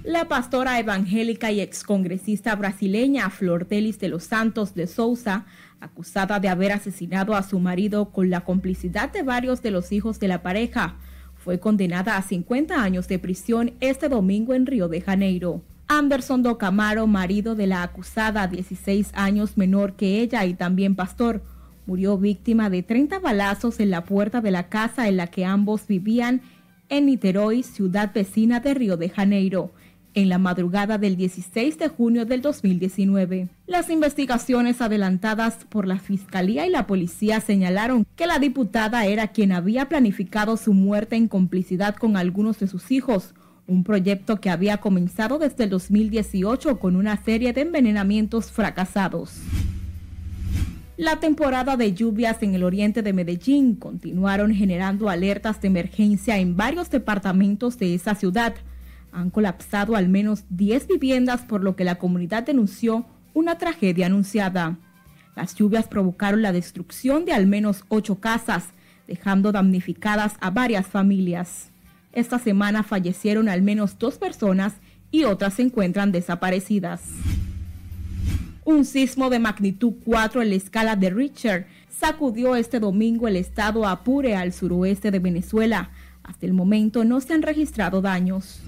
La 0.04 0.28
pastora 0.28 0.78
evangélica 0.78 1.50
y 1.50 1.60
excongresista 1.60 2.54
brasileña 2.54 3.28
Flor 3.30 3.66
Delis 3.66 3.98
de 3.98 4.08
los 4.08 4.22
Santos 4.22 4.76
de 4.76 4.86
Souza, 4.86 5.44
acusada 5.80 6.38
de 6.38 6.48
haber 6.48 6.70
asesinado 6.70 7.34
a 7.34 7.42
su 7.42 7.58
marido 7.58 8.12
con 8.12 8.30
la 8.30 8.42
complicidad 8.42 9.12
de 9.12 9.24
varios 9.24 9.60
de 9.60 9.72
los 9.72 9.90
hijos 9.90 10.20
de 10.20 10.28
la 10.28 10.40
pareja, 10.40 10.94
fue 11.34 11.58
condenada 11.58 12.16
a 12.16 12.22
50 12.22 12.80
años 12.80 13.08
de 13.08 13.18
prisión 13.18 13.72
este 13.80 14.08
domingo 14.08 14.54
en 14.54 14.66
Río 14.66 14.86
de 14.86 15.00
Janeiro. 15.00 15.62
Anderson 15.88 16.44
Docamaro, 16.44 17.08
marido 17.08 17.56
de 17.56 17.66
la 17.66 17.82
acusada, 17.82 18.46
16 18.46 19.10
años 19.14 19.56
menor 19.56 19.94
que 19.94 20.20
ella 20.20 20.44
y 20.44 20.54
también 20.54 20.94
pastor, 20.94 21.42
murió 21.86 22.18
víctima 22.18 22.68
de 22.68 22.82
30 22.82 23.18
balazos 23.20 23.80
en 23.80 23.90
la 23.90 24.04
puerta 24.04 24.40
de 24.40 24.50
la 24.50 24.68
casa 24.68 25.08
en 25.08 25.16
la 25.16 25.28
que 25.28 25.44
ambos 25.44 25.86
vivían 25.86 26.42
en 26.88 27.06
Niterói, 27.06 27.62
ciudad 27.62 28.12
vecina 28.14 28.60
de 28.60 28.74
Río 28.74 28.96
de 28.96 29.08
Janeiro 29.08 29.72
en 30.16 30.30
la 30.30 30.38
madrugada 30.38 30.96
del 30.96 31.14
16 31.16 31.78
de 31.78 31.88
junio 31.88 32.24
del 32.24 32.40
2019. 32.40 33.48
Las 33.66 33.90
investigaciones 33.90 34.80
adelantadas 34.80 35.66
por 35.68 35.86
la 35.86 35.98
Fiscalía 35.98 36.66
y 36.66 36.70
la 36.70 36.86
Policía 36.86 37.40
señalaron 37.40 38.06
que 38.16 38.26
la 38.26 38.38
diputada 38.38 39.04
era 39.04 39.28
quien 39.28 39.52
había 39.52 39.90
planificado 39.90 40.56
su 40.56 40.72
muerte 40.72 41.16
en 41.16 41.28
complicidad 41.28 41.96
con 41.96 42.16
algunos 42.16 42.58
de 42.58 42.66
sus 42.66 42.90
hijos, 42.90 43.34
un 43.66 43.84
proyecto 43.84 44.40
que 44.40 44.48
había 44.48 44.78
comenzado 44.78 45.38
desde 45.38 45.64
el 45.64 45.70
2018 45.70 46.80
con 46.80 46.96
una 46.96 47.22
serie 47.22 47.52
de 47.52 47.60
envenenamientos 47.60 48.50
fracasados. 48.50 49.42
La 50.96 51.20
temporada 51.20 51.76
de 51.76 51.92
lluvias 51.92 52.42
en 52.42 52.54
el 52.54 52.64
oriente 52.64 53.02
de 53.02 53.12
Medellín 53.12 53.76
continuaron 53.76 54.54
generando 54.54 55.10
alertas 55.10 55.60
de 55.60 55.68
emergencia 55.68 56.38
en 56.38 56.56
varios 56.56 56.88
departamentos 56.88 57.78
de 57.78 57.94
esa 57.94 58.14
ciudad 58.14 58.54
han 59.12 59.30
colapsado 59.30 59.94
al 59.94 60.08
menos 60.08 60.44
10 60.50 60.88
viviendas 60.88 61.42
por 61.42 61.62
lo 61.62 61.76
que 61.76 61.84
la 61.84 61.96
comunidad 61.96 62.44
denunció 62.44 63.04
una 63.34 63.58
tragedia 63.58 64.06
anunciada. 64.06 64.78
Las 65.34 65.54
lluvias 65.54 65.86
provocaron 65.86 66.40
la 66.40 66.52
destrucción 66.52 67.26
de 67.26 67.32
al 67.32 67.46
menos 67.46 67.84
8 67.88 68.18
casas, 68.20 68.68
dejando 69.06 69.52
damnificadas 69.52 70.34
a 70.40 70.50
varias 70.50 70.86
familias. 70.86 71.70
Esta 72.12 72.38
semana 72.38 72.82
fallecieron 72.82 73.50
al 73.50 73.60
menos 73.60 73.98
dos 73.98 74.16
personas 74.16 74.74
y 75.10 75.24
otras 75.24 75.54
se 75.54 75.62
encuentran 75.62 76.12
desaparecidas. 76.12 77.02
Un 78.66 78.84
sismo 78.84 79.30
de 79.30 79.38
magnitud 79.38 79.92
4 80.04 80.42
en 80.42 80.50
la 80.50 80.56
escala 80.56 80.96
de 80.96 81.08
Richter 81.08 81.68
sacudió 81.88 82.56
este 82.56 82.80
domingo 82.80 83.28
el 83.28 83.36
estado 83.36 83.86
Apure 83.86 84.34
al 84.34 84.52
suroeste 84.52 85.12
de 85.12 85.20
Venezuela. 85.20 85.90
Hasta 86.24 86.46
el 86.46 86.52
momento 86.52 87.04
no 87.04 87.20
se 87.20 87.32
han 87.32 87.42
registrado 87.42 88.02
daños. 88.02 88.58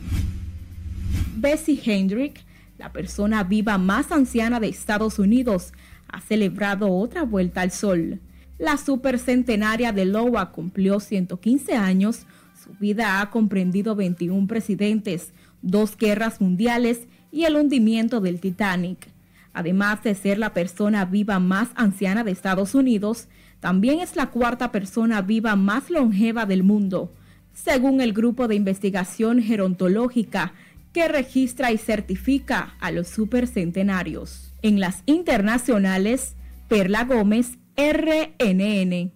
Bessie 1.34 1.82
Hendrick, 1.84 2.44
la 2.78 2.92
persona 2.92 3.42
viva 3.42 3.76
más 3.76 4.12
anciana 4.12 4.60
de 4.60 4.68
Estados 4.68 5.18
Unidos, 5.18 5.72
ha 6.06 6.20
celebrado 6.20 6.92
otra 6.92 7.24
vuelta 7.24 7.62
al 7.62 7.72
sol. 7.72 8.20
La 8.56 8.76
supercentenaria 8.76 9.90
de 9.90 10.04
Loa 10.04 10.52
cumplió 10.52 11.00
115 11.00 11.74
años. 11.74 12.20
Su 12.54 12.70
vida 12.78 13.20
ha 13.20 13.30
comprendido 13.30 13.96
21 13.96 14.46
presidentes, 14.46 15.32
dos 15.60 15.96
guerras 15.96 16.40
mundiales 16.40 17.08
y 17.32 17.46
el 17.46 17.56
hundimiento 17.56 18.20
del 18.20 18.38
Titanic. 18.38 19.17
Además 19.58 20.04
de 20.04 20.14
ser 20.14 20.38
la 20.38 20.54
persona 20.54 21.04
viva 21.04 21.40
más 21.40 21.70
anciana 21.74 22.22
de 22.22 22.30
Estados 22.30 22.76
Unidos, 22.76 23.26
también 23.58 23.98
es 23.98 24.14
la 24.14 24.30
cuarta 24.30 24.70
persona 24.70 25.20
viva 25.20 25.56
más 25.56 25.90
longeva 25.90 26.46
del 26.46 26.62
mundo, 26.62 27.12
según 27.54 28.00
el 28.00 28.12
grupo 28.12 28.46
de 28.46 28.54
investigación 28.54 29.42
gerontológica 29.42 30.52
que 30.92 31.08
registra 31.08 31.72
y 31.72 31.76
certifica 31.76 32.76
a 32.78 32.92
los 32.92 33.08
supercentenarios. 33.08 34.54
En 34.62 34.78
las 34.78 35.02
internacionales, 35.06 36.36
Perla 36.68 37.02
Gómez, 37.02 37.58
RNN. 37.76 39.12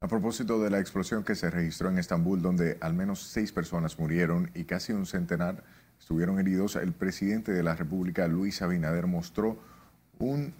A 0.00 0.08
propósito 0.08 0.60
de 0.60 0.70
la 0.70 0.80
explosión 0.80 1.22
que 1.22 1.36
se 1.36 1.50
registró 1.50 1.88
en 1.88 1.98
Estambul, 1.98 2.42
donde 2.42 2.78
al 2.80 2.94
menos 2.94 3.20
seis 3.20 3.52
personas 3.52 3.96
murieron 3.96 4.50
y 4.56 4.64
casi 4.64 4.92
un 4.92 5.06
centenar 5.06 5.62
estuvieron 5.98 6.38
heridos, 6.38 6.76
el 6.76 6.92
presidente 6.92 7.52
de 7.52 7.62
la 7.62 7.74
República, 7.74 8.26
Luis 8.28 8.62
Abinader, 8.62 9.06
mostró 9.06 9.58
un 10.18 10.52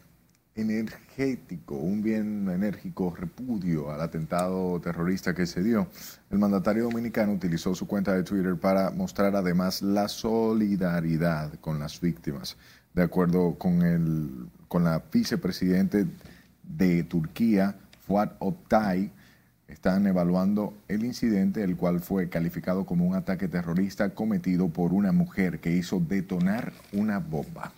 energético, 0.55 1.77
un 1.77 2.03
bien 2.03 2.49
enérgico 2.49 3.15
repudio 3.17 3.93
al 3.93 4.01
atentado 4.01 4.81
terrorista 4.81 5.35
que 5.35 5.47
se 5.47 5.63
dio. 5.63 5.87
El 6.31 6.39
mandatario 6.39 6.85
dominicano 6.85 7.33
utilizó 7.33 7.75
su 7.75 7.87
cuenta 7.87 8.13
de 8.13 8.25
Twitter 8.25 8.57
para 8.57 8.91
mostrar 8.91 9.37
además 9.37 9.83
la 9.83 10.09
solidaridad 10.09 11.55
con 11.61 11.79
las 11.79 12.01
víctimas. 12.01 12.57
De 12.93 13.03
acuerdo 13.03 13.55
con, 13.55 13.83
el, 13.83 14.49
con 14.67 14.85
la 14.85 15.03
vicepresidente 15.13 16.07
de 16.65 17.05
Turquía, 17.05 17.77
Fuat 18.07 18.33
Oktay, 18.41 19.13
están 19.69 20.07
evaluando 20.07 20.75
el 20.89 21.05
incidente, 21.05 21.63
el 21.63 21.77
cual 21.77 22.01
fue 22.01 22.31
calificado 22.31 22.87
como 22.87 23.07
un 23.07 23.15
ataque 23.15 23.49
terrorista 23.49 24.15
cometido 24.15 24.69
por 24.69 24.95
una 24.95 25.13
mujer 25.13 25.61
que 25.61 25.71
hizo 25.71 26.01
detonar 26.01 26.73
una 26.93 27.19
bomba. 27.19 27.73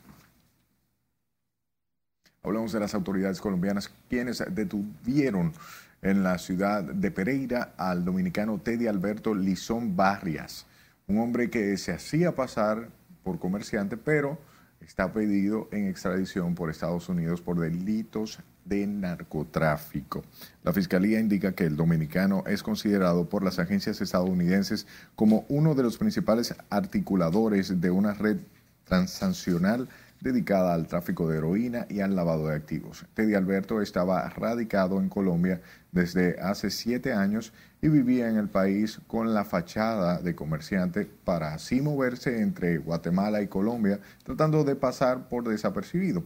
Hablamos 2.42 2.72
de 2.72 2.80
las 2.80 2.94
autoridades 2.94 3.40
colombianas 3.40 3.92
quienes 4.08 4.42
detuvieron 4.54 5.52
en 6.00 6.22
la 6.22 6.38
ciudad 6.38 6.82
de 6.82 7.10
Pereira 7.10 7.74
al 7.76 8.04
dominicano 8.04 8.58
Teddy 8.58 8.86
Alberto 8.86 9.34
Lizón 9.34 9.96
Barrias, 9.96 10.66
un 11.06 11.18
hombre 11.18 11.50
que 11.50 11.76
se 11.76 11.92
hacía 11.92 12.34
pasar 12.34 12.88
por 13.24 13.38
comerciante, 13.38 13.96
pero 13.96 14.38
está 14.80 15.12
pedido 15.12 15.68
en 15.72 15.88
extradición 15.88 16.54
por 16.54 16.70
Estados 16.70 17.08
Unidos 17.08 17.42
por 17.42 17.58
delitos 17.58 18.38
de 18.64 18.86
narcotráfico. 18.86 20.22
La 20.62 20.72
fiscalía 20.72 21.20
indica 21.20 21.52
que 21.52 21.64
el 21.64 21.76
dominicano 21.76 22.44
es 22.46 22.62
considerado 22.62 23.28
por 23.28 23.42
las 23.42 23.58
agencias 23.58 24.00
estadounidenses 24.00 24.86
como 25.16 25.44
uno 25.48 25.74
de 25.74 25.82
los 25.82 25.98
principales 25.98 26.54
articuladores 26.68 27.80
de 27.80 27.90
una 27.90 28.14
red 28.14 28.38
transnacional 28.84 29.88
dedicada 30.20 30.74
al 30.74 30.86
tráfico 30.86 31.28
de 31.28 31.38
heroína 31.38 31.86
y 31.88 32.00
al 32.00 32.14
lavado 32.14 32.48
de 32.48 32.54
activos. 32.54 33.06
Teddy 33.14 33.34
Alberto 33.34 33.80
estaba 33.80 34.28
radicado 34.28 35.00
en 35.00 35.08
Colombia 35.08 35.60
desde 35.92 36.38
hace 36.40 36.70
siete 36.70 37.12
años 37.12 37.52
y 37.82 37.88
vivía 37.88 38.28
en 38.28 38.36
el 38.36 38.48
país 38.48 39.00
con 39.06 39.32
la 39.32 39.44
fachada 39.44 40.20
de 40.20 40.34
comerciante 40.34 41.08
para 41.24 41.54
así 41.54 41.80
moverse 41.80 42.40
entre 42.40 42.78
Guatemala 42.78 43.40
y 43.40 43.48
Colombia, 43.48 44.00
tratando 44.22 44.64
de 44.64 44.76
pasar 44.76 45.28
por 45.28 45.48
desapercibido. 45.48 46.22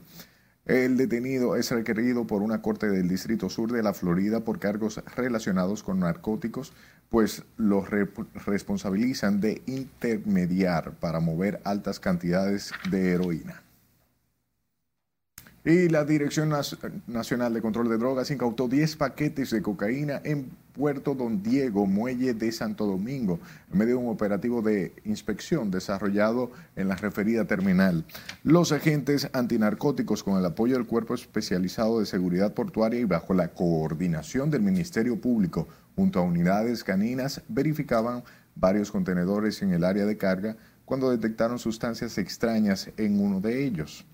El 0.67 0.97
detenido 0.97 1.57
es 1.57 1.71
requerido 1.71 2.27
por 2.27 2.41
una 2.41 2.63
corte 2.63 2.89
del 2.89 3.07
Distrito 3.07 3.51
Sur 3.51 3.71
de 3.71 3.83
la 3.83 3.93
Florida 3.93 4.41
por 4.41 4.59
cargos 4.59 5.03
relacionados 5.15 5.83
con 5.83 6.01
narcóticos, 6.01 6.73
pues 7.11 7.43
los 7.59 7.87
responsabilizan 8.47 9.43
de 9.43 9.61
intermediar 9.67 10.93
para 10.93 11.21
mover 11.21 11.61
altas 11.65 12.01
cantidades 12.01 12.73
de 12.91 13.13
heroína. 13.13 13.64
Y 15.67 15.89
la 15.89 16.05
Dirección 16.05 16.53
Nacional 17.07 17.55
de 17.55 17.63
Control 17.63 17.89
de 17.89 17.97
Drogas 17.97 18.31
incautó 18.31 18.69
10 18.69 18.97
paquetes 18.97 19.51
de 19.51 19.63
cocaína 19.63 20.21
en 20.23 20.51
Puerto 20.75 21.15
Don 21.15 21.43
Diego, 21.43 21.87
muelle 21.87 22.35
de 22.35 22.53
Santo 22.53 22.85
Domingo, 22.85 23.41
en 23.73 23.79
medio 23.79 23.97
de 23.97 24.05
un 24.05 24.11
operativo 24.11 24.61
de 24.61 24.93
inspección 25.07 25.71
desarrollado 25.71 26.51
en 26.77 26.89
la 26.89 26.97
referida 26.97 27.47
terminal. 27.47 28.05
Los 28.43 28.73
agentes 28.73 29.31
antinarcóticos, 29.33 30.23
con 30.23 30.37
el 30.39 30.45
apoyo 30.45 30.75
del 30.75 30.87
Cuerpo 30.87 31.15
Especializado 31.15 31.99
de 31.99 32.05
Seguridad 32.05 32.53
Portuaria 32.53 33.01
y 33.01 33.05
bajo 33.05 33.33
la 33.33 33.49
coordinación 33.49 34.51
del 34.51 34.61
Ministerio 34.61 35.19
Público, 35.19 35.67
junto 35.97 36.19
a 36.19 36.25
unidades 36.25 36.85
caninas, 36.85 37.41
verificaban 37.49 38.23
varios 38.55 38.91
contenedores 38.91 39.63
en 39.63 39.73
el 39.73 39.83
área 39.83 40.05
de 40.05 40.19
carga 40.19 40.59
cuando 40.85 41.11
detectaron 41.11 41.59
sustancias 41.59 42.19
extrañas 42.19 42.91
en 42.99 43.19
uno 43.19 43.41
de 43.41 43.65
ellos. 43.65 44.05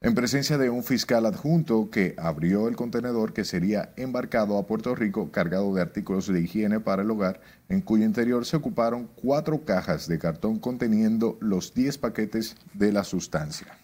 En 0.00 0.14
presencia 0.14 0.58
de 0.58 0.70
un 0.70 0.84
fiscal 0.84 1.26
adjunto 1.26 1.90
que 1.90 2.14
abrió 2.18 2.68
el 2.68 2.76
contenedor 2.76 3.32
que 3.32 3.44
sería 3.44 3.92
embarcado 3.96 4.56
a 4.56 4.64
Puerto 4.64 4.94
Rico 4.94 5.32
cargado 5.32 5.74
de 5.74 5.82
artículos 5.82 6.28
de 6.28 6.40
higiene 6.40 6.78
para 6.78 7.02
el 7.02 7.10
hogar, 7.10 7.40
en 7.68 7.80
cuyo 7.80 8.04
interior 8.04 8.46
se 8.46 8.56
ocuparon 8.56 9.10
cuatro 9.16 9.64
cajas 9.64 10.06
de 10.06 10.20
cartón 10.20 10.60
conteniendo 10.60 11.36
los 11.40 11.74
10 11.74 11.98
paquetes 11.98 12.54
de 12.74 12.92
la 12.92 13.02
sustancia. 13.02 13.76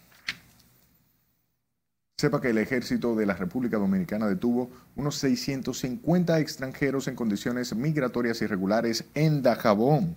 Sepa 2.17 2.39
que 2.39 2.51
el 2.51 2.59
ejército 2.59 3.13
de 3.13 3.25
la 3.25 3.33
República 3.33 3.75
Dominicana 3.75 4.25
detuvo 4.25 4.71
unos 4.95 5.17
650 5.17 6.39
extranjeros 6.39 7.09
en 7.09 7.15
condiciones 7.15 7.75
migratorias 7.75 8.41
irregulares 8.41 9.03
en 9.15 9.41
Dajabón. 9.41 10.15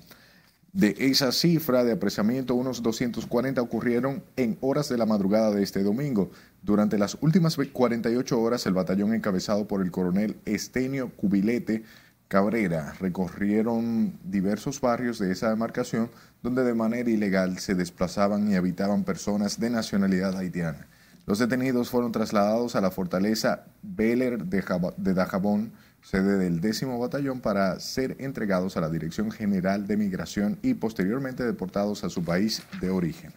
De 0.72 0.94
esa 0.98 1.32
cifra 1.32 1.82
de 1.82 1.92
apresamiento, 1.92 2.54
unos 2.54 2.82
240 2.82 3.60
ocurrieron 3.62 4.22
en 4.36 4.58
horas 4.60 4.88
de 4.88 4.98
la 4.98 5.06
madrugada 5.06 5.50
de 5.50 5.62
este 5.62 5.82
domingo. 5.82 6.30
Durante 6.62 6.98
las 6.98 7.16
últimas 7.22 7.56
48 7.56 8.40
horas, 8.40 8.66
el 8.66 8.74
batallón 8.74 9.14
encabezado 9.14 9.66
por 9.66 9.82
el 9.82 9.90
coronel 9.90 10.36
Estenio 10.44 11.10
Cubilete 11.16 11.84
Cabrera 12.28 12.92
recorrieron 13.00 14.18
diversos 14.22 14.82
barrios 14.82 15.18
de 15.18 15.32
esa 15.32 15.48
demarcación 15.48 16.10
donde 16.42 16.62
de 16.62 16.74
manera 16.74 17.08
ilegal 17.08 17.58
se 17.58 17.74
desplazaban 17.74 18.52
y 18.52 18.54
habitaban 18.54 19.04
personas 19.04 19.58
de 19.58 19.70
nacionalidad 19.70 20.36
haitiana. 20.36 20.86
Los 21.24 21.38
detenidos 21.38 21.88
fueron 21.88 22.12
trasladados 22.12 22.76
a 22.76 22.82
la 22.82 22.90
fortaleza 22.90 23.64
Beller 23.82 24.44
de 24.44 25.14
Dajabón, 25.14 25.72
sede 26.02 26.38
del 26.38 26.60
décimo 26.60 26.98
batallón, 26.98 27.40
para 27.40 27.78
ser 27.80 28.16
entregados 28.18 28.76
a 28.76 28.80
la 28.80 28.90
Dirección 28.90 29.30
General 29.30 29.86
de 29.86 29.96
Migración 29.96 30.58
y 30.62 30.74
posteriormente 30.74 31.44
deportados 31.44 32.04
a 32.04 32.10
su 32.10 32.24
país 32.24 32.62
de 32.80 32.90
origen. 32.90 33.32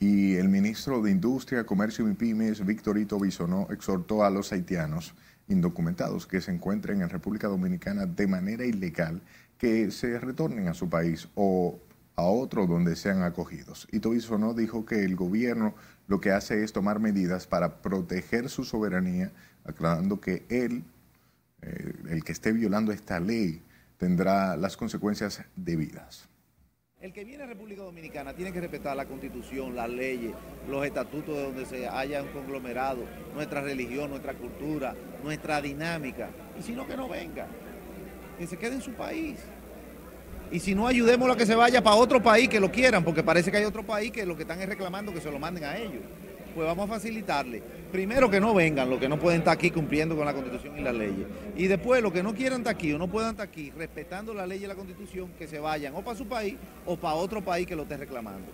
Y 0.00 0.34
el 0.34 0.48
ministro 0.48 1.00
de 1.00 1.10
Industria, 1.10 1.64
Comercio 1.64 2.08
y 2.08 2.14
Pymes, 2.14 2.64
Victorito 2.64 3.18
Bisonó, 3.18 3.68
exhortó 3.70 4.24
a 4.24 4.30
los 4.30 4.52
haitianos 4.52 5.14
indocumentados 5.48 6.26
que 6.26 6.40
se 6.40 6.50
encuentren 6.50 7.02
en 7.02 7.08
República 7.08 7.48
Dominicana 7.48 8.06
de 8.06 8.26
manera 8.26 8.64
ilegal 8.64 9.20
que 9.58 9.90
se 9.90 10.18
retornen 10.18 10.68
a 10.68 10.74
su 10.74 10.88
país 10.88 11.28
o 11.34 11.78
a 12.16 12.24
otro 12.24 12.66
donde 12.66 12.96
sean 12.96 13.22
acogidos. 13.22 13.88
Y 13.90 13.98
no 13.98 14.54
dijo 14.54 14.84
que 14.84 15.04
el 15.04 15.16
gobierno 15.16 15.74
lo 16.06 16.20
que 16.20 16.30
hace 16.30 16.62
es 16.62 16.72
tomar 16.72 17.00
medidas 17.00 17.46
para 17.46 17.82
proteger 17.82 18.48
su 18.48 18.64
soberanía, 18.64 19.32
aclarando 19.64 20.20
que 20.20 20.44
él, 20.48 20.84
eh, 21.62 21.92
el 22.10 22.24
que 22.24 22.32
esté 22.32 22.52
violando 22.52 22.92
esta 22.92 23.20
ley, 23.20 23.62
tendrá 23.96 24.56
las 24.56 24.76
consecuencias 24.76 25.42
debidas. 25.56 26.28
El 27.00 27.12
que 27.12 27.24
viene 27.24 27.44
a 27.44 27.46
República 27.46 27.82
Dominicana 27.82 28.32
tiene 28.34 28.50
que 28.50 28.62
respetar 28.62 28.96
la 28.96 29.04
constitución, 29.04 29.76
las 29.76 29.90
leyes, 29.90 30.34
los 30.68 30.86
estatutos 30.86 31.36
de 31.36 31.42
donde 31.42 31.66
se 31.66 31.86
haya 31.86 32.22
un 32.22 32.30
conglomerado, 32.30 33.04
nuestra 33.34 33.60
religión, 33.60 34.08
nuestra 34.08 34.32
cultura, 34.32 34.94
nuestra 35.22 35.60
dinámica. 35.60 36.30
Y 36.58 36.62
si 36.62 36.72
no, 36.72 36.86
que 36.86 36.96
no 36.96 37.06
venga, 37.06 37.46
que 38.38 38.46
se 38.46 38.56
quede 38.56 38.76
en 38.76 38.80
su 38.80 38.92
país. 38.92 39.38
Y 40.50 40.60
si 40.60 40.74
no, 40.74 40.86
ayudemos 40.86 41.30
a 41.30 41.36
que 41.36 41.46
se 41.46 41.54
vaya 41.54 41.82
para 41.82 41.96
otro 41.96 42.22
país 42.22 42.48
que 42.48 42.60
lo 42.60 42.70
quieran, 42.70 43.04
porque 43.04 43.22
parece 43.22 43.50
que 43.50 43.56
hay 43.56 43.64
otro 43.64 43.84
país 43.84 44.10
que 44.10 44.24
lo 44.24 44.36
que 44.36 44.42
están 44.42 44.60
es 44.60 44.68
reclamando 44.68 45.12
que 45.12 45.20
se 45.20 45.30
lo 45.30 45.38
manden 45.38 45.64
a 45.64 45.76
ellos. 45.76 46.02
Pues 46.54 46.66
vamos 46.66 46.88
a 46.88 46.94
facilitarle. 46.94 47.60
Primero 47.90 48.30
que 48.30 48.40
no 48.40 48.54
vengan 48.54 48.88
los 48.88 49.00
que 49.00 49.08
no 49.08 49.18
pueden 49.18 49.40
estar 49.40 49.54
aquí 49.54 49.70
cumpliendo 49.70 50.16
con 50.16 50.24
la 50.24 50.32
constitución 50.32 50.78
y 50.78 50.82
las 50.82 50.94
leyes. 50.94 51.26
Y 51.56 51.66
después 51.66 52.00
los 52.00 52.12
que 52.12 52.22
no 52.22 52.32
quieran 52.32 52.60
estar 52.60 52.74
aquí 52.74 52.92
o 52.92 52.98
no 52.98 53.08
puedan 53.08 53.32
estar 53.32 53.48
aquí 53.48 53.72
respetando 53.72 54.32
la 54.32 54.46
ley 54.46 54.62
y 54.62 54.66
la 54.68 54.76
constitución, 54.76 55.32
que 55.36 55.48
se 55.48 55.58
vayan 55.58 55.94
o 55.96 56.04
para 56.04 56.16
su 56.16 56.26
país 56.28 56.56
o 56.86 56.96
para 56.96 57.14
otro 57.14 57.42
país 57.42 57.66
que 57.66 57.74
lo 57.74 57.82
esté 57.82 57.96
reclamando. 57.96 58.46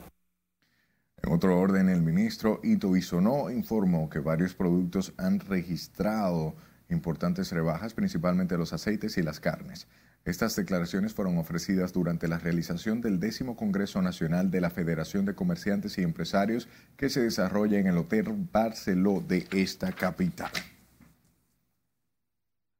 En 1.22 1.32
otro 1.32 1.58
orden, 1.58 1.90
el 1.90 2.00
ministro 2.00 2.60
Ito 2.62 2.92
Bisonó 2.92 3.50
informó 3.50 4.08
que 4.08 4.20
varios 4.20 4.54
productos 4.54 5.12
han 5.18 5.38
registrado 5.40 6.54
importantes 6.88 7.52
rebajas, 7.52 7.92
principalmente 7.92 8.56
los 8.56 8.72
aceites 8.72 9.18
y 9.18 9.22
las 9.22 9.38
carnes. 9.38 9.86
Estas 10.24 10.54
declaraciones 10.54 11.14
fueron 11.14 11.38
ofrecidas 11.38 11.92
durante 11.94 12.28
la 12.28 12.38
realización 12.38 13.00
del 13.00 13.20
décimo 13.20 13.56
Congreso 13.56 14.02
Nacional 14.02 14.50
de 14.50 14.60
la 14.60 14.68
Federación 14.68 15.24
de 15.24 15.34
Comerciantes 15.34 15.96
y 15.96 16.02
Empresarios 16.02 16.68
que 16.96 17.08
se 17.08 17.22
desarrolla 17.22 17.78
en 17.78 17.86
el 17.86 17.96
Hotel 17.96 18.48
Barceló 18.52 19.24
de 19.26 19.46
esta 19.52 19.92
capital. 19.92 20.50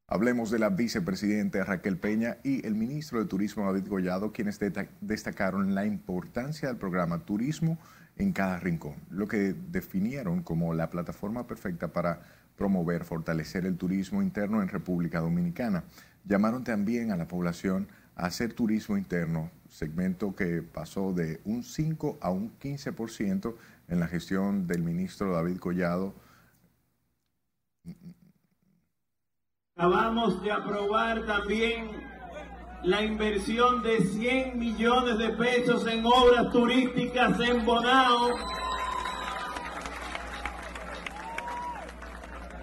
Hablemos 0.07 0.51
de 0.51 0.59
la 0.59 0.71
vicepresidenta 0.71 1.65
Raquel 1.65 1.97
Peña 1.97 2.39
y 2.43 2.67
el 2.67 2.75
ministro 2.75 3.21
de 3.21 3.27
Turismo 3.27 3.65
David 3.65 3.89
Gollado, 3.89 4.33
quienes 4.33 4.59
destacaron 5.01 5.75
la 5.75 5.87
importancia 5.87 6.69
del 6.69 6.79
programa 6.79 7.25
Turismo 7.25 7.79
en 8.17 8.33
cada 8.33 8.59
rincón, 8.59 8.97
lo 9.09 9.29
que 9.29 9.55
definieron 9.71 10.43
como 10.43 10.75
la 10.75 10.91
plataforma 10.91 11.47
perfecta 11.47 11.89
para 11.89 12.23
promover, 12.57 13.05
fortalecer 13.05 13.65
el 13.65 13.79
turismo 13.79 14.21
interno 14.21 14.61
en 14.61 14.69
República 14.69 15.21
Dominicana. 15.21 15.85
Llamaron 16.25 16.65
también 16.65 17.13
a 17.13 17.17
la 17.17 17.27
población 17.27 17.89
a 18.15 18.27
hacer 18.27 18.53
turismo 18.53 18.97
interno, 18.97 19.51
segmento 19.69 20.35
que 20.35 20.63
pasó 20.63 21.13
de 21.13 21.41
un 21.45 21.63
5 21.63 22.19
a 22.21 22.31
un 22.31 22.59
15% 22.59 23.55
en 23.89 24.01
la 24.01 24.07
gestión 24.07 24.67
del 24.67 24.83
ministro 24.83 25.33
David 25.33 25.59
Collado. 25.59 26.15
Acabamos 29.77 30.43
de 30.43 30.53
aprobar 30.53 31.25
también 31.25 31.91
la 32.83 33.03
inversión 33.03 33.83
de 33.83 34.01
100 34.01 34.59
millones 34.59 35.19
de 35.19 35.31
pesos 35.31 35.87
en 35.87 36.05
obras 36.05 36.51
turísticas 36.51 37.39
en 37.41 37.65
Bonao, 37.65 38.31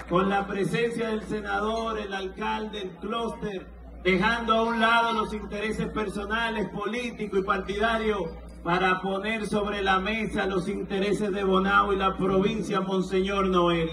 con 0.10 0.30
la 0.30 0.48
presencia 0.48 1.10
del 1.10 1.24
senador, 1.24 2.00
el 2.00 2.14
alcalde, 2.14 2.82
el 2.84 2.90
clúster, 2.92 3.68
dejando 4.04 4.54
a 4.54 4.64
un 4.64 4.80
lado 4.80 5.14
los 5.14 5.34
intereses 5.34 5.88
personales, 5.88 6.70
políticos 6.70 7.40
y 7.40 7.44
partidarios 7.44 8.22
para 8.64 9.02
poner 9.02 9.46
sobre 9.48 9.82
la 9.82 10.00
mesa 10.00 10.46
los 10.46 10.68
intereses 10.70 11.32
de 11.32 11.44
Bonao 11.44 11.94
y 11.94 11.98
la 11.98 12.18
provincia 12.18 12.82
Monseñor 12.82 13.48
Noel. 13.48 13.92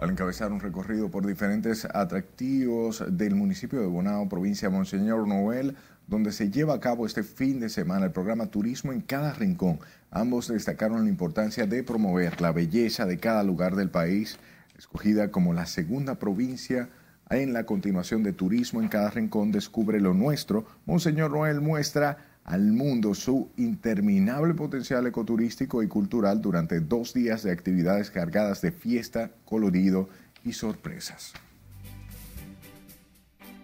Al 0.00 0.08
encabezar 0.08 0.50
un 0.50 0.60
recorrido 0.60 1.10
por 1.10 1.26
diferentes 1.26 1.84
atractivos 1.84 3.04
del 3.06 3.34
municipio 3.34 3.82
de 3.82 3.86
Bonao, 3.86 4.30
provincia 4.30 4.70
Monseñor 4.70 5.28
Noel, 5.28 5.76
donde 6.06 6.32
se 6.32 6.50
lleva 6.50 6.72
a 6.72 6.80
cabo 6.80 7.04
este 7.04 7.22
fin 7.22 7.60
de 7.60 7.68
semana 7.68 8.06
el 8.06 8.10
programa 8.10 8.46
Turismo 8.46 8.94
en 8.94 9.02
cada 9.02 9.34
rincón. 9.34 9.78
Ambos 10.10 10.48
destacaron 10.48 11.04
la 11.04 11.10
importancia 11.10 11.66
de 11.66 11.82
promover 11.82 12.40
la 12.40 12.50
belleza 12.50 13.04
de 13.04 13.18
cada 13.18 13.42
lugar 13.42 13.76
del 13.76 13.90
país, 13.90 14.38
escogida 14.78 15.30
como 15.30 15.52
la 15.52 15.66
segunda 15.66 16.14
provincia 16.14 16.88
en 17.28 17.52
la 17.52 17.66
continuación 17.66 18.22
de 18.22 18.32
Turismo 18.32 18.80
en 18.80 18.88
cada 18.88 19.10
rincón 19.10 19.52
Descubre 19.52 20.00
lo 20.00 20.14
nuestro. 20.14 20.64
Monseñor 20.86 21.32
Noel 21.32 21.60
muestra 21.60 22.29
al 22.44 22.72
mundo 22.72 23.14
su 23.14 23.50
interminable 23.56 24.54
potencial 24.54 25.06
ecoturístico 25.06 25.82
y 25.82 25.88
cultural 25.88 26.40
durante 26.40 26.80
dos 26.80 27.14
días 27.14 27.42
de 27.42 27.52
actividades 27.52 28.10
cargadas 28.10 28.60
de 28.60 28.72
fiesta, 28.72 29.30
colorido 29.44 30.08
y 30.44 30.52
sorpresas. 30.52 31.32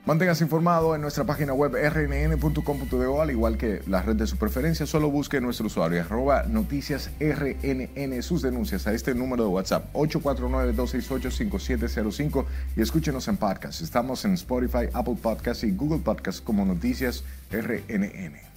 Manténgase 0.06 0.44
informado 0.44 0.94
en 0.94 1.00
nuestra 1.00 1.24
página 1.24 1.52
web 1.52 1.74
rnn.com.do, 1.74 3.20
al 3.20 3.32
igual 3.32 3.58
que 3.58 3.82
la 3.88 4.02
red 4.02 4.14
de 4.14 4.28
su 4.28 4.36
preferencia. 4.36 4.86
Solo 4.86 5.10
busque 5.10 5.40
nuestro 5.40 5.66
usuario, 5.66 6.00
arroba 6.00 6.44
noticias 6.44 7.10
rnn, 7.18 8.22
sus 8.22 8.40
denuncias 8.40 8.86
a 8.86 8.92
este 8.92 9.16
número 9.16 9.42
de 9.42 9.50
WhatsApp, 9.50 9.92
849-268-5705 9.94 12.44
y 12.76 12.82
escúchenos 12.82 13.26
en 13.26 13.36
podcast. 13.36 13.82
Estamos 13.82 14.24
en 14.24 14.34
Spotify, 14.34 14.86
Apple 14.92 15.16
Podcasts 15.20 15.64
y 15.64 15.72
Google 15.72 15.98
Podcasts 15.98 16.40
como 16.40 16.64
Noticias 16.64 17.24
RNN. 17.50 18.55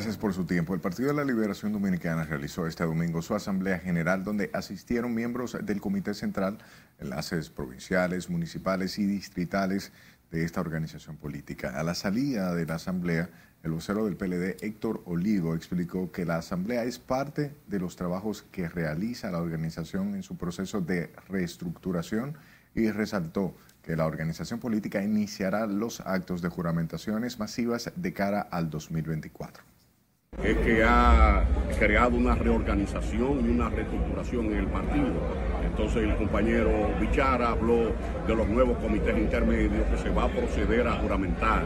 Gracias 0.00 0.16
por 0.16 0.32
su 0.32 0.46
tiempo. 0.46 0.72
El 0.72 0.80
Partido 0.80 1.08
de 1.08 1.14
la 1.14 1.26
Liberación 1.26 1.74
Dominicana 1.74 2.24
realizó 2.24 2.66
este 2.66 2.84
domingo 2.84 3.20
su 3.20 3.34
Asamblea 3.34 3.78
General 3.78 4.24
donde 4.24 4.48
asistieron 4.54 5.14
miembros 5.14 5.58
del 5.62 5.78
Comité 5.78 6.14
Central, 6.14 6.56
enlaces 6.98 7.50
provinciales, 7.50 8.30
municipales 8.30 8.98
y 8.98 9.04
distritales 9.04 9.92
de 10.30 10.42
esta 10.42 10.62
organización 10.62 11.18
política. 11.18 11.78
A 11.78 11.82
la 11.82 11.94
salida 11.94 12.54
de 12.54 12.64
la 12.64 12.76
Asamblea, 12.76 13.28
el 13.62 13.72
vocero 13.72 14.06
del 14.06 14.16
PLD, 14.16 14.64
Héctor 14.64 15.02
Olivo, 15.04 15.54
explicó 15.54 16.10
que 16.10 16.24
la 16.24 16.36
Asamblea 16.36 16.84
es 16.84 16.98
parte 16.98 17.54
de 17.66 17.78
los 17.78 17.96
trabajos 17.96 18.46
que 18.50 18.70
realiza 18.70 19.30
la 19.30 19.42
organización 19.42 20.14
en 20.14 20.22
su 20.22 20.38
proceso 20.38 20.80
de 20.80 21.12
reestructuración 21.28 22.38
y 22.74 22.90
resaltó 22.90 23.54
que 23.82 23.96
la 23.96 24.06
organización 24.06 24.60
política 24.60 25.02
iniciará 25.02 25.66
los 25.66 26.00
actos 26.00 26.40
de 26.40 26.48
juramentaciones 26.48 27.38
masivas 27.38 27.92
de 27.94 28.14
cara 28.14 28.40
al 28.40 28.70
2024 28.70 29.69
es 30.50 30.56
que 30.58 30.82
ha 30.82 31.44
creado 31.78 32.16
una 32.16 32.34
reorganización 32.34 33.44
y 33.44 33.50
una 33.50 33.68
reestructuración 33.68 34.46
en 34.46 34.58
el 34.58 34.66
partido. 34.66 35.12
Entonces 35.64 36.04
el 36.04 36.16
compañero 36.16 36.70
Bichara 37.00 37.50
habló 37.50 37.92
de 38.26 38.34
los 38.34 38.48
nuevos 38.48 38.78
comités 38.78 39.16
intermedios 39.16 39.86
que 39.88 39.98
se 39.98 40.10
va 40.10 40.24
a 40.24 40.28
proceder 40.28 40.86
a 40.86 40.92
juramentar. 40.94 41.62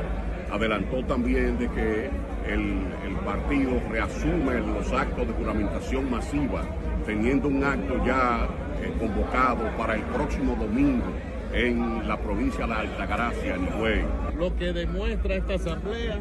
Adelantó 0.51 1.05
también 1.05 1.59
de 1.59 1.69
que 1.69 2.11
el, 2.47 2.95
partido 3.25 3.81
reasume 3.91 4.61
los 4.61 4.93
actos 4.93 5.27
de 5.27 5.33
juramentación 5.33 6.11
masiva, 6.11 6.63
teniendo 7.07 7.49
un 7.49 7.65
acto 7.65 8.05
ya 8.05 8.47
eh, 8.83 8.93
convocado 8.99 9.65
para 9.79 9.95
el 9.95 10.03
próximo 10.03 10.55
domingo 10.55 11.07
en 11.55 12.07
la 12.07 12.19
provincia 12.19 12.67
de 12.67 12.75
Altagracia, 12.75 13.57
Nihuey. 13.57 14.05
Lo 14.37 14.55
que 14.57 14.75
demuestra 14.75 15.37
esta 15.37 15.55
asamblea 15.55 16.19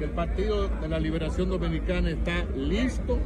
el 0.00 0.10
Partido 0.10 0.68
de 0.68 0.88
la 0.88 0.98
Liberación 0.98 1.48
Dominicana 1.50 2.10
está 2.10 2.44
listo, 2.56 3.18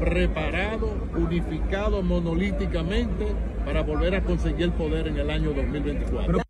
preparado, 0.00 1.08
unificado 1.14 2.02
monolíticamente 2.02 3.34
para 3.64 3.82
volver 3.82 4.14
a 4.14 4.24
conseguir 4.24 4.62
el 4.62 4.72
poder 4.72 5.08
en 5.08 5.18
el 5.18 5.30
año 5.30 5.52
2024. 5.52 6.42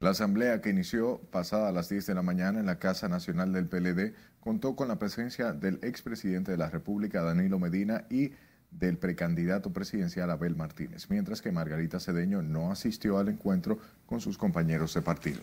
La 0.00 0.10
asamblea 0.10 0.60
que 0.60 0.70
inició 0.70 1.20
pasada 1.32 1.68
a 1.68 1.72
las 1.72 1.88
10 1.88 2.06
de 2.06 2.14
la 2.14 2.22
mañana 2.22 2.60
en 2.60 2.66
la 2.66 2.78
Casa 2.78 3.08
Nacional 3.08 3.52
del 3.52 3.66
PLD 3.66 4.14
contó 4.38 4.76
con 4.76 4.86
la 4.88 4.98
presencia 4.98 5.52
del 5.52 5.80
expresidente 5.82 6.52
de 6.52 6.56
la 6.56 6.70
República, 6.70 7.22
Danilo 7.22 7.58
Medina, 7.58 8.04
y 8.08 8.32
del 8.70 8.96
precandidato 8.96 9.72
presidencial 9.72 10.30
Abel 10.30 10.54
Martínez, 10.54 11.10
mientras 11.10 11.42
que 11.42 11.52
Margarita 11.52 11.98
Cedeño 11.98 12.42
no 12.42 12.70
asistió 12.70 13.18
al 13.18 13.28
encuentro 13.28 13.78
con 14.06 14.20
sus 14.20 14.38
compañeros 14.38 14.94
de 14.94 15.02
partido. 15.02 15.42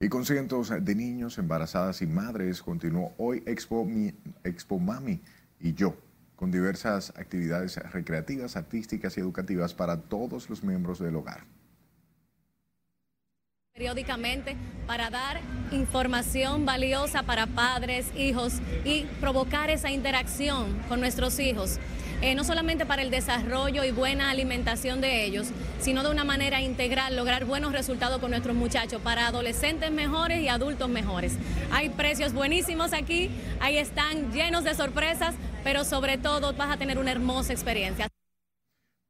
Y 0.00 0.08
con 0.08 0.24
cientos 0.24 0.70
de 0.70 0.94
niños, 0.94 1.38
embarazadas 1.38 2.02
y 2.02 2.06
madres, 2.06 2.62
continuó 2.62 3.14
hoy 3.18 3.42
Expo, 3.46 3.84
Expo 4.44 4.78
Mami 4.78 5.20
y 5.58 5.74
yo, 5.74 5.96
con 6.36 6.52
diversas 6.52 7.10
actividades 7.16 7.76
recreativas, 7.90 8.56
artísticas 8.56 9.16
y 9.16 9.20
educativas 9.20 9.74
para 9.74 10.02
todos 10.02 10.48
los 10.50 10.62
miembros 10.62 11.00
del 11.00 11.16
hogar 11.16 11.44
periódicamente 13.78 14.56
para 14.88 15.08
dar 15.08 15.40
información 15.70 16.66
valiosa 16.66 17.22
para 17.22 17.46
padres, 17.46 18.10
hijos 18.16 18.54
y 18.84 19.04
provocar 19.20 19.70
esa 19.70 19.92
interacción 19.92 20.76
con 20.88 20.98
nuestros 20.98 21.38
hijos. 21.38 21.78
Eh, 22.20 22.34
no 22.34 22.42
solamente 22.42 22.84
para 22.84 23.02
el 23.02 23.10
desarrollo 23.10 23.84
y 23.84 23.92
buena 23.92 24.30
alimentación 24.30 25.00
de 25.00 25.24
ellos, 25.24 25.48
sino 25.80 26.02
de 26.02 26.10
una 26.10 26.24
manera 26.24 26.60
integral 26.60 27.14
lograr 27.14 27.44
buenos 27.44 27.72
resultados 27.72 28.18
con 28.18 28.32
nuestros 28.32 28.56
muchachos, 28.56 29.00
para 29.00 29.28
adolescentes 29.28 29.92
mejores 29.92 30.42
y 30.42 30.48
adultos 30.48 30.88
mejores. 30.88 31.34
Hay 31.70 31.90
precios 31.90 32.32
buenísimos 32.32 32.92
aquí, 32.92 33.30
ahí 33.60 33.78
están 33.78 34.32
llenos 34.32 34.64
de 34.64 34.74
sorpresas, 34.74 35.36
pero 35.62 35.84
sobre 35.84 36.18
todo 36.18 36.52
vas 36.54 36.70
a 36.70 36.76
tener 36.76 36.98
una 36.98 37.12
hermosa 37.12 37.52
experiencia. 37.52 38.08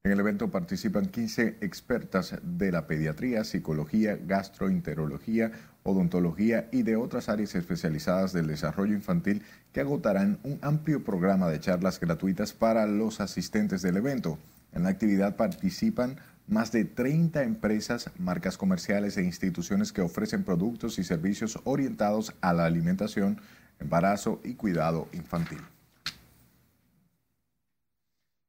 En 0.08 0.12
el 0.12 0.20
evento 0.20 0.50
participan 0.50 1.04
15 1.04 1.58
expertas 1.60 2.34
de 2.42 2.72
la 2.72 2.86
pediatría, 2.86 3.44
psicología, 3.44 4.16
gastroenterología, 4.16 5.52
odontología 5.82 6.66
y 6.72 6.82
de 6.82 6.96
otras 6.96 7.28
áreas 7.28 7.54
especializadas 7.54 8.32
del 8.32 8.46
desarrollo 8.46 8.94
infantil 8.94 9.42
que 9.70 9.82
agotarán 9.82 10.38
un 10.44 10.58
amplio 10.62 11.04
programa 11.04 11.50
de 11.50 11.60
charlas 11.60 12.00
gratuitas 12.00 12.54
para 12.54 12.86
los 12.86 13.20
asistentes 13.20 13.82
del 13.82 13.98
evento. 13.98 14.38
En 14.72 14.84
la 14.84 14.88
actividad 14.88 15.36
participan 15.36 16.16
más 16.46 16.72
de 16.72 16.86
30 16.86 17.42
empresas, 17.42 18.10
marcas 18.18 18.56
comerciales 18.56 19.18
e 19.18 19.24
instituciones 19.24 19.92
que 19.92 20.00
ofrecen 20.00 20.42
productos 20.42 20.98
y 20.98 21.04
servicios 21.04 21.60
orientados 21.64 22.32
a 22.40 22.54
la 22.54 22.64
alimentación, 22.64 23.42
embarazo 23.78 24.40
y 24.42 24.54
cuidado 24.54 25.06
infantil. 25.12 25.60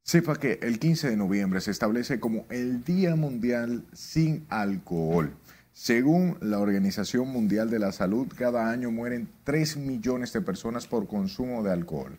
Sepa 0.10 0.38
que 0.38 0.58
el 0.63 0.80
15 0.80 1.12
de 1.12 1.17
noviembre 1.17 1.62
se 1.62 1.69
establece 1.69 2.19
como 2.19 2.48
el 2.50 2.84
Día 2.84 3.15
Mundial 3.15 3.86
sin 3.93 4.43
Alcohol. 4.50 5.36
Según 5.72 6.36
la 6.41 6.58
Organización 6.58 7.28
Mundial 7.28 7.69
de 7.69 7.78
la 7.78 7.91
Salud, 7.91 8.28
cada 8.36 8.72
año 8.72 8.89
mueren 8.89 9.30
3 9.43 9.78
millones 9.78 10.34
de 10.34 10.41
personas 10.41 10.88
por 10.88 11.08
consumo 11.08 11.62
de 11.62 11.74
alcohol. 11.74 12.17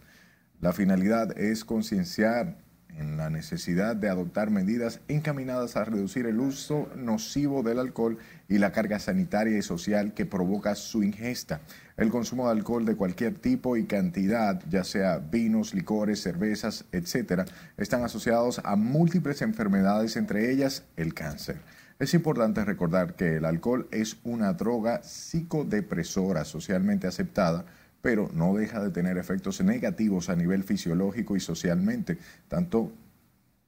La 0.61 0.72
finalidad 0.72 1.37
es 1.37 1.64
concienciar 1.64 2.59
en 2.96 3.16
la 3.16 3.29
necesidad 3.29 3.96
de 3.96 4.09
adoptar 4.09 4.50
medidas 4.50 5.00
encaminadas 5.09 5.74
a 5.74 5.85
reducir 5.85 6.26
el 6.26 6.38
uso 6.38 6.88
nocivo 6.94 7.64
del 7.64 7.81
alcohol 7.81 8.18
y 8.51 8.59
la 8.59 8.73
carga 8.73 8.99
sanitaria 8.99 9.57
y 9.57 9.63
social 9.63 10.13
que 10.13 10.27
provoca 10.27 10.75
su 10.75 11.03
ingesta. 11.03 11.63
El 11.97 12.11
consumo 12.11 12.45
de 12.47 12.53
alcohol 12.53 12.85
de 12.85 12.97
cualquier 12.97 13.39
tipo 13.39 13.79
y 13.79 13.85
cantidad, 13.85 14.63
ya 14.69 14.85
sea 14.85 15.19
vinos, 15.19 15.73
licores, 15.73 16.21
cervezas, 16.21 16.85
etcétera, 16.93 17.47
están 17.79 18.05
asociados 18.05 18.61
a 18.65 18.77
múltiples 18.77 19.41
enfermedades, 19.41 20.17
entre 20.17 20.51
ellas 20.51 20.85
el 20.99 21.15
cáncer. 21.15 21.57
Es 21.99 22.13
importante 22.13 22.63
recordar 22.65 23.15
que 23.15 23.37
el 23.37 23.47
alcohol 23.47 23.89
es 23.91 24.19
una 24.25 24.53
droga 24.53 25.03
psicodepresora 25.03 26.45
socialmente 26.45 27.07
aceptada 27.07 27.65
pero 28.03 28.31
no 28.33 28.55
deja 28.55 28.83
de 28.83 28.91
tener 28.91 29.19
efectos 29.19 29.61
negativos 29.61 30.31
a 30.31 30.37
nivel 30.37 30.65
fisiológico 30.65 31.37
y 31.37 31.41
socialmente, 31.41 32.19
tanto 32.49 32.93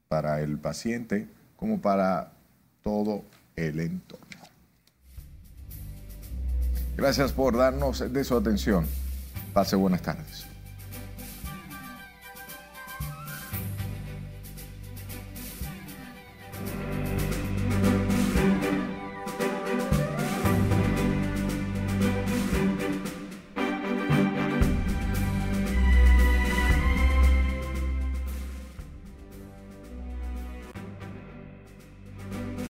para 0.08 0.40
el 0.40 0.58
paciente 0.58 1.28
como 1.56 1.80
para 1.80 2.32
todo 2.82 3.24
el 3.56 3.80
entorno. 3.80 4.21
Gracias 6.96 7.32
por 7.32 7.56
darnos 7.56 8.12
de 8.12 8.24
su 8.24 8.36
atención. 8.36 8.86
Pase 9.52 9.76
buenas 9.76 10.02
tardes. 10.02 10.51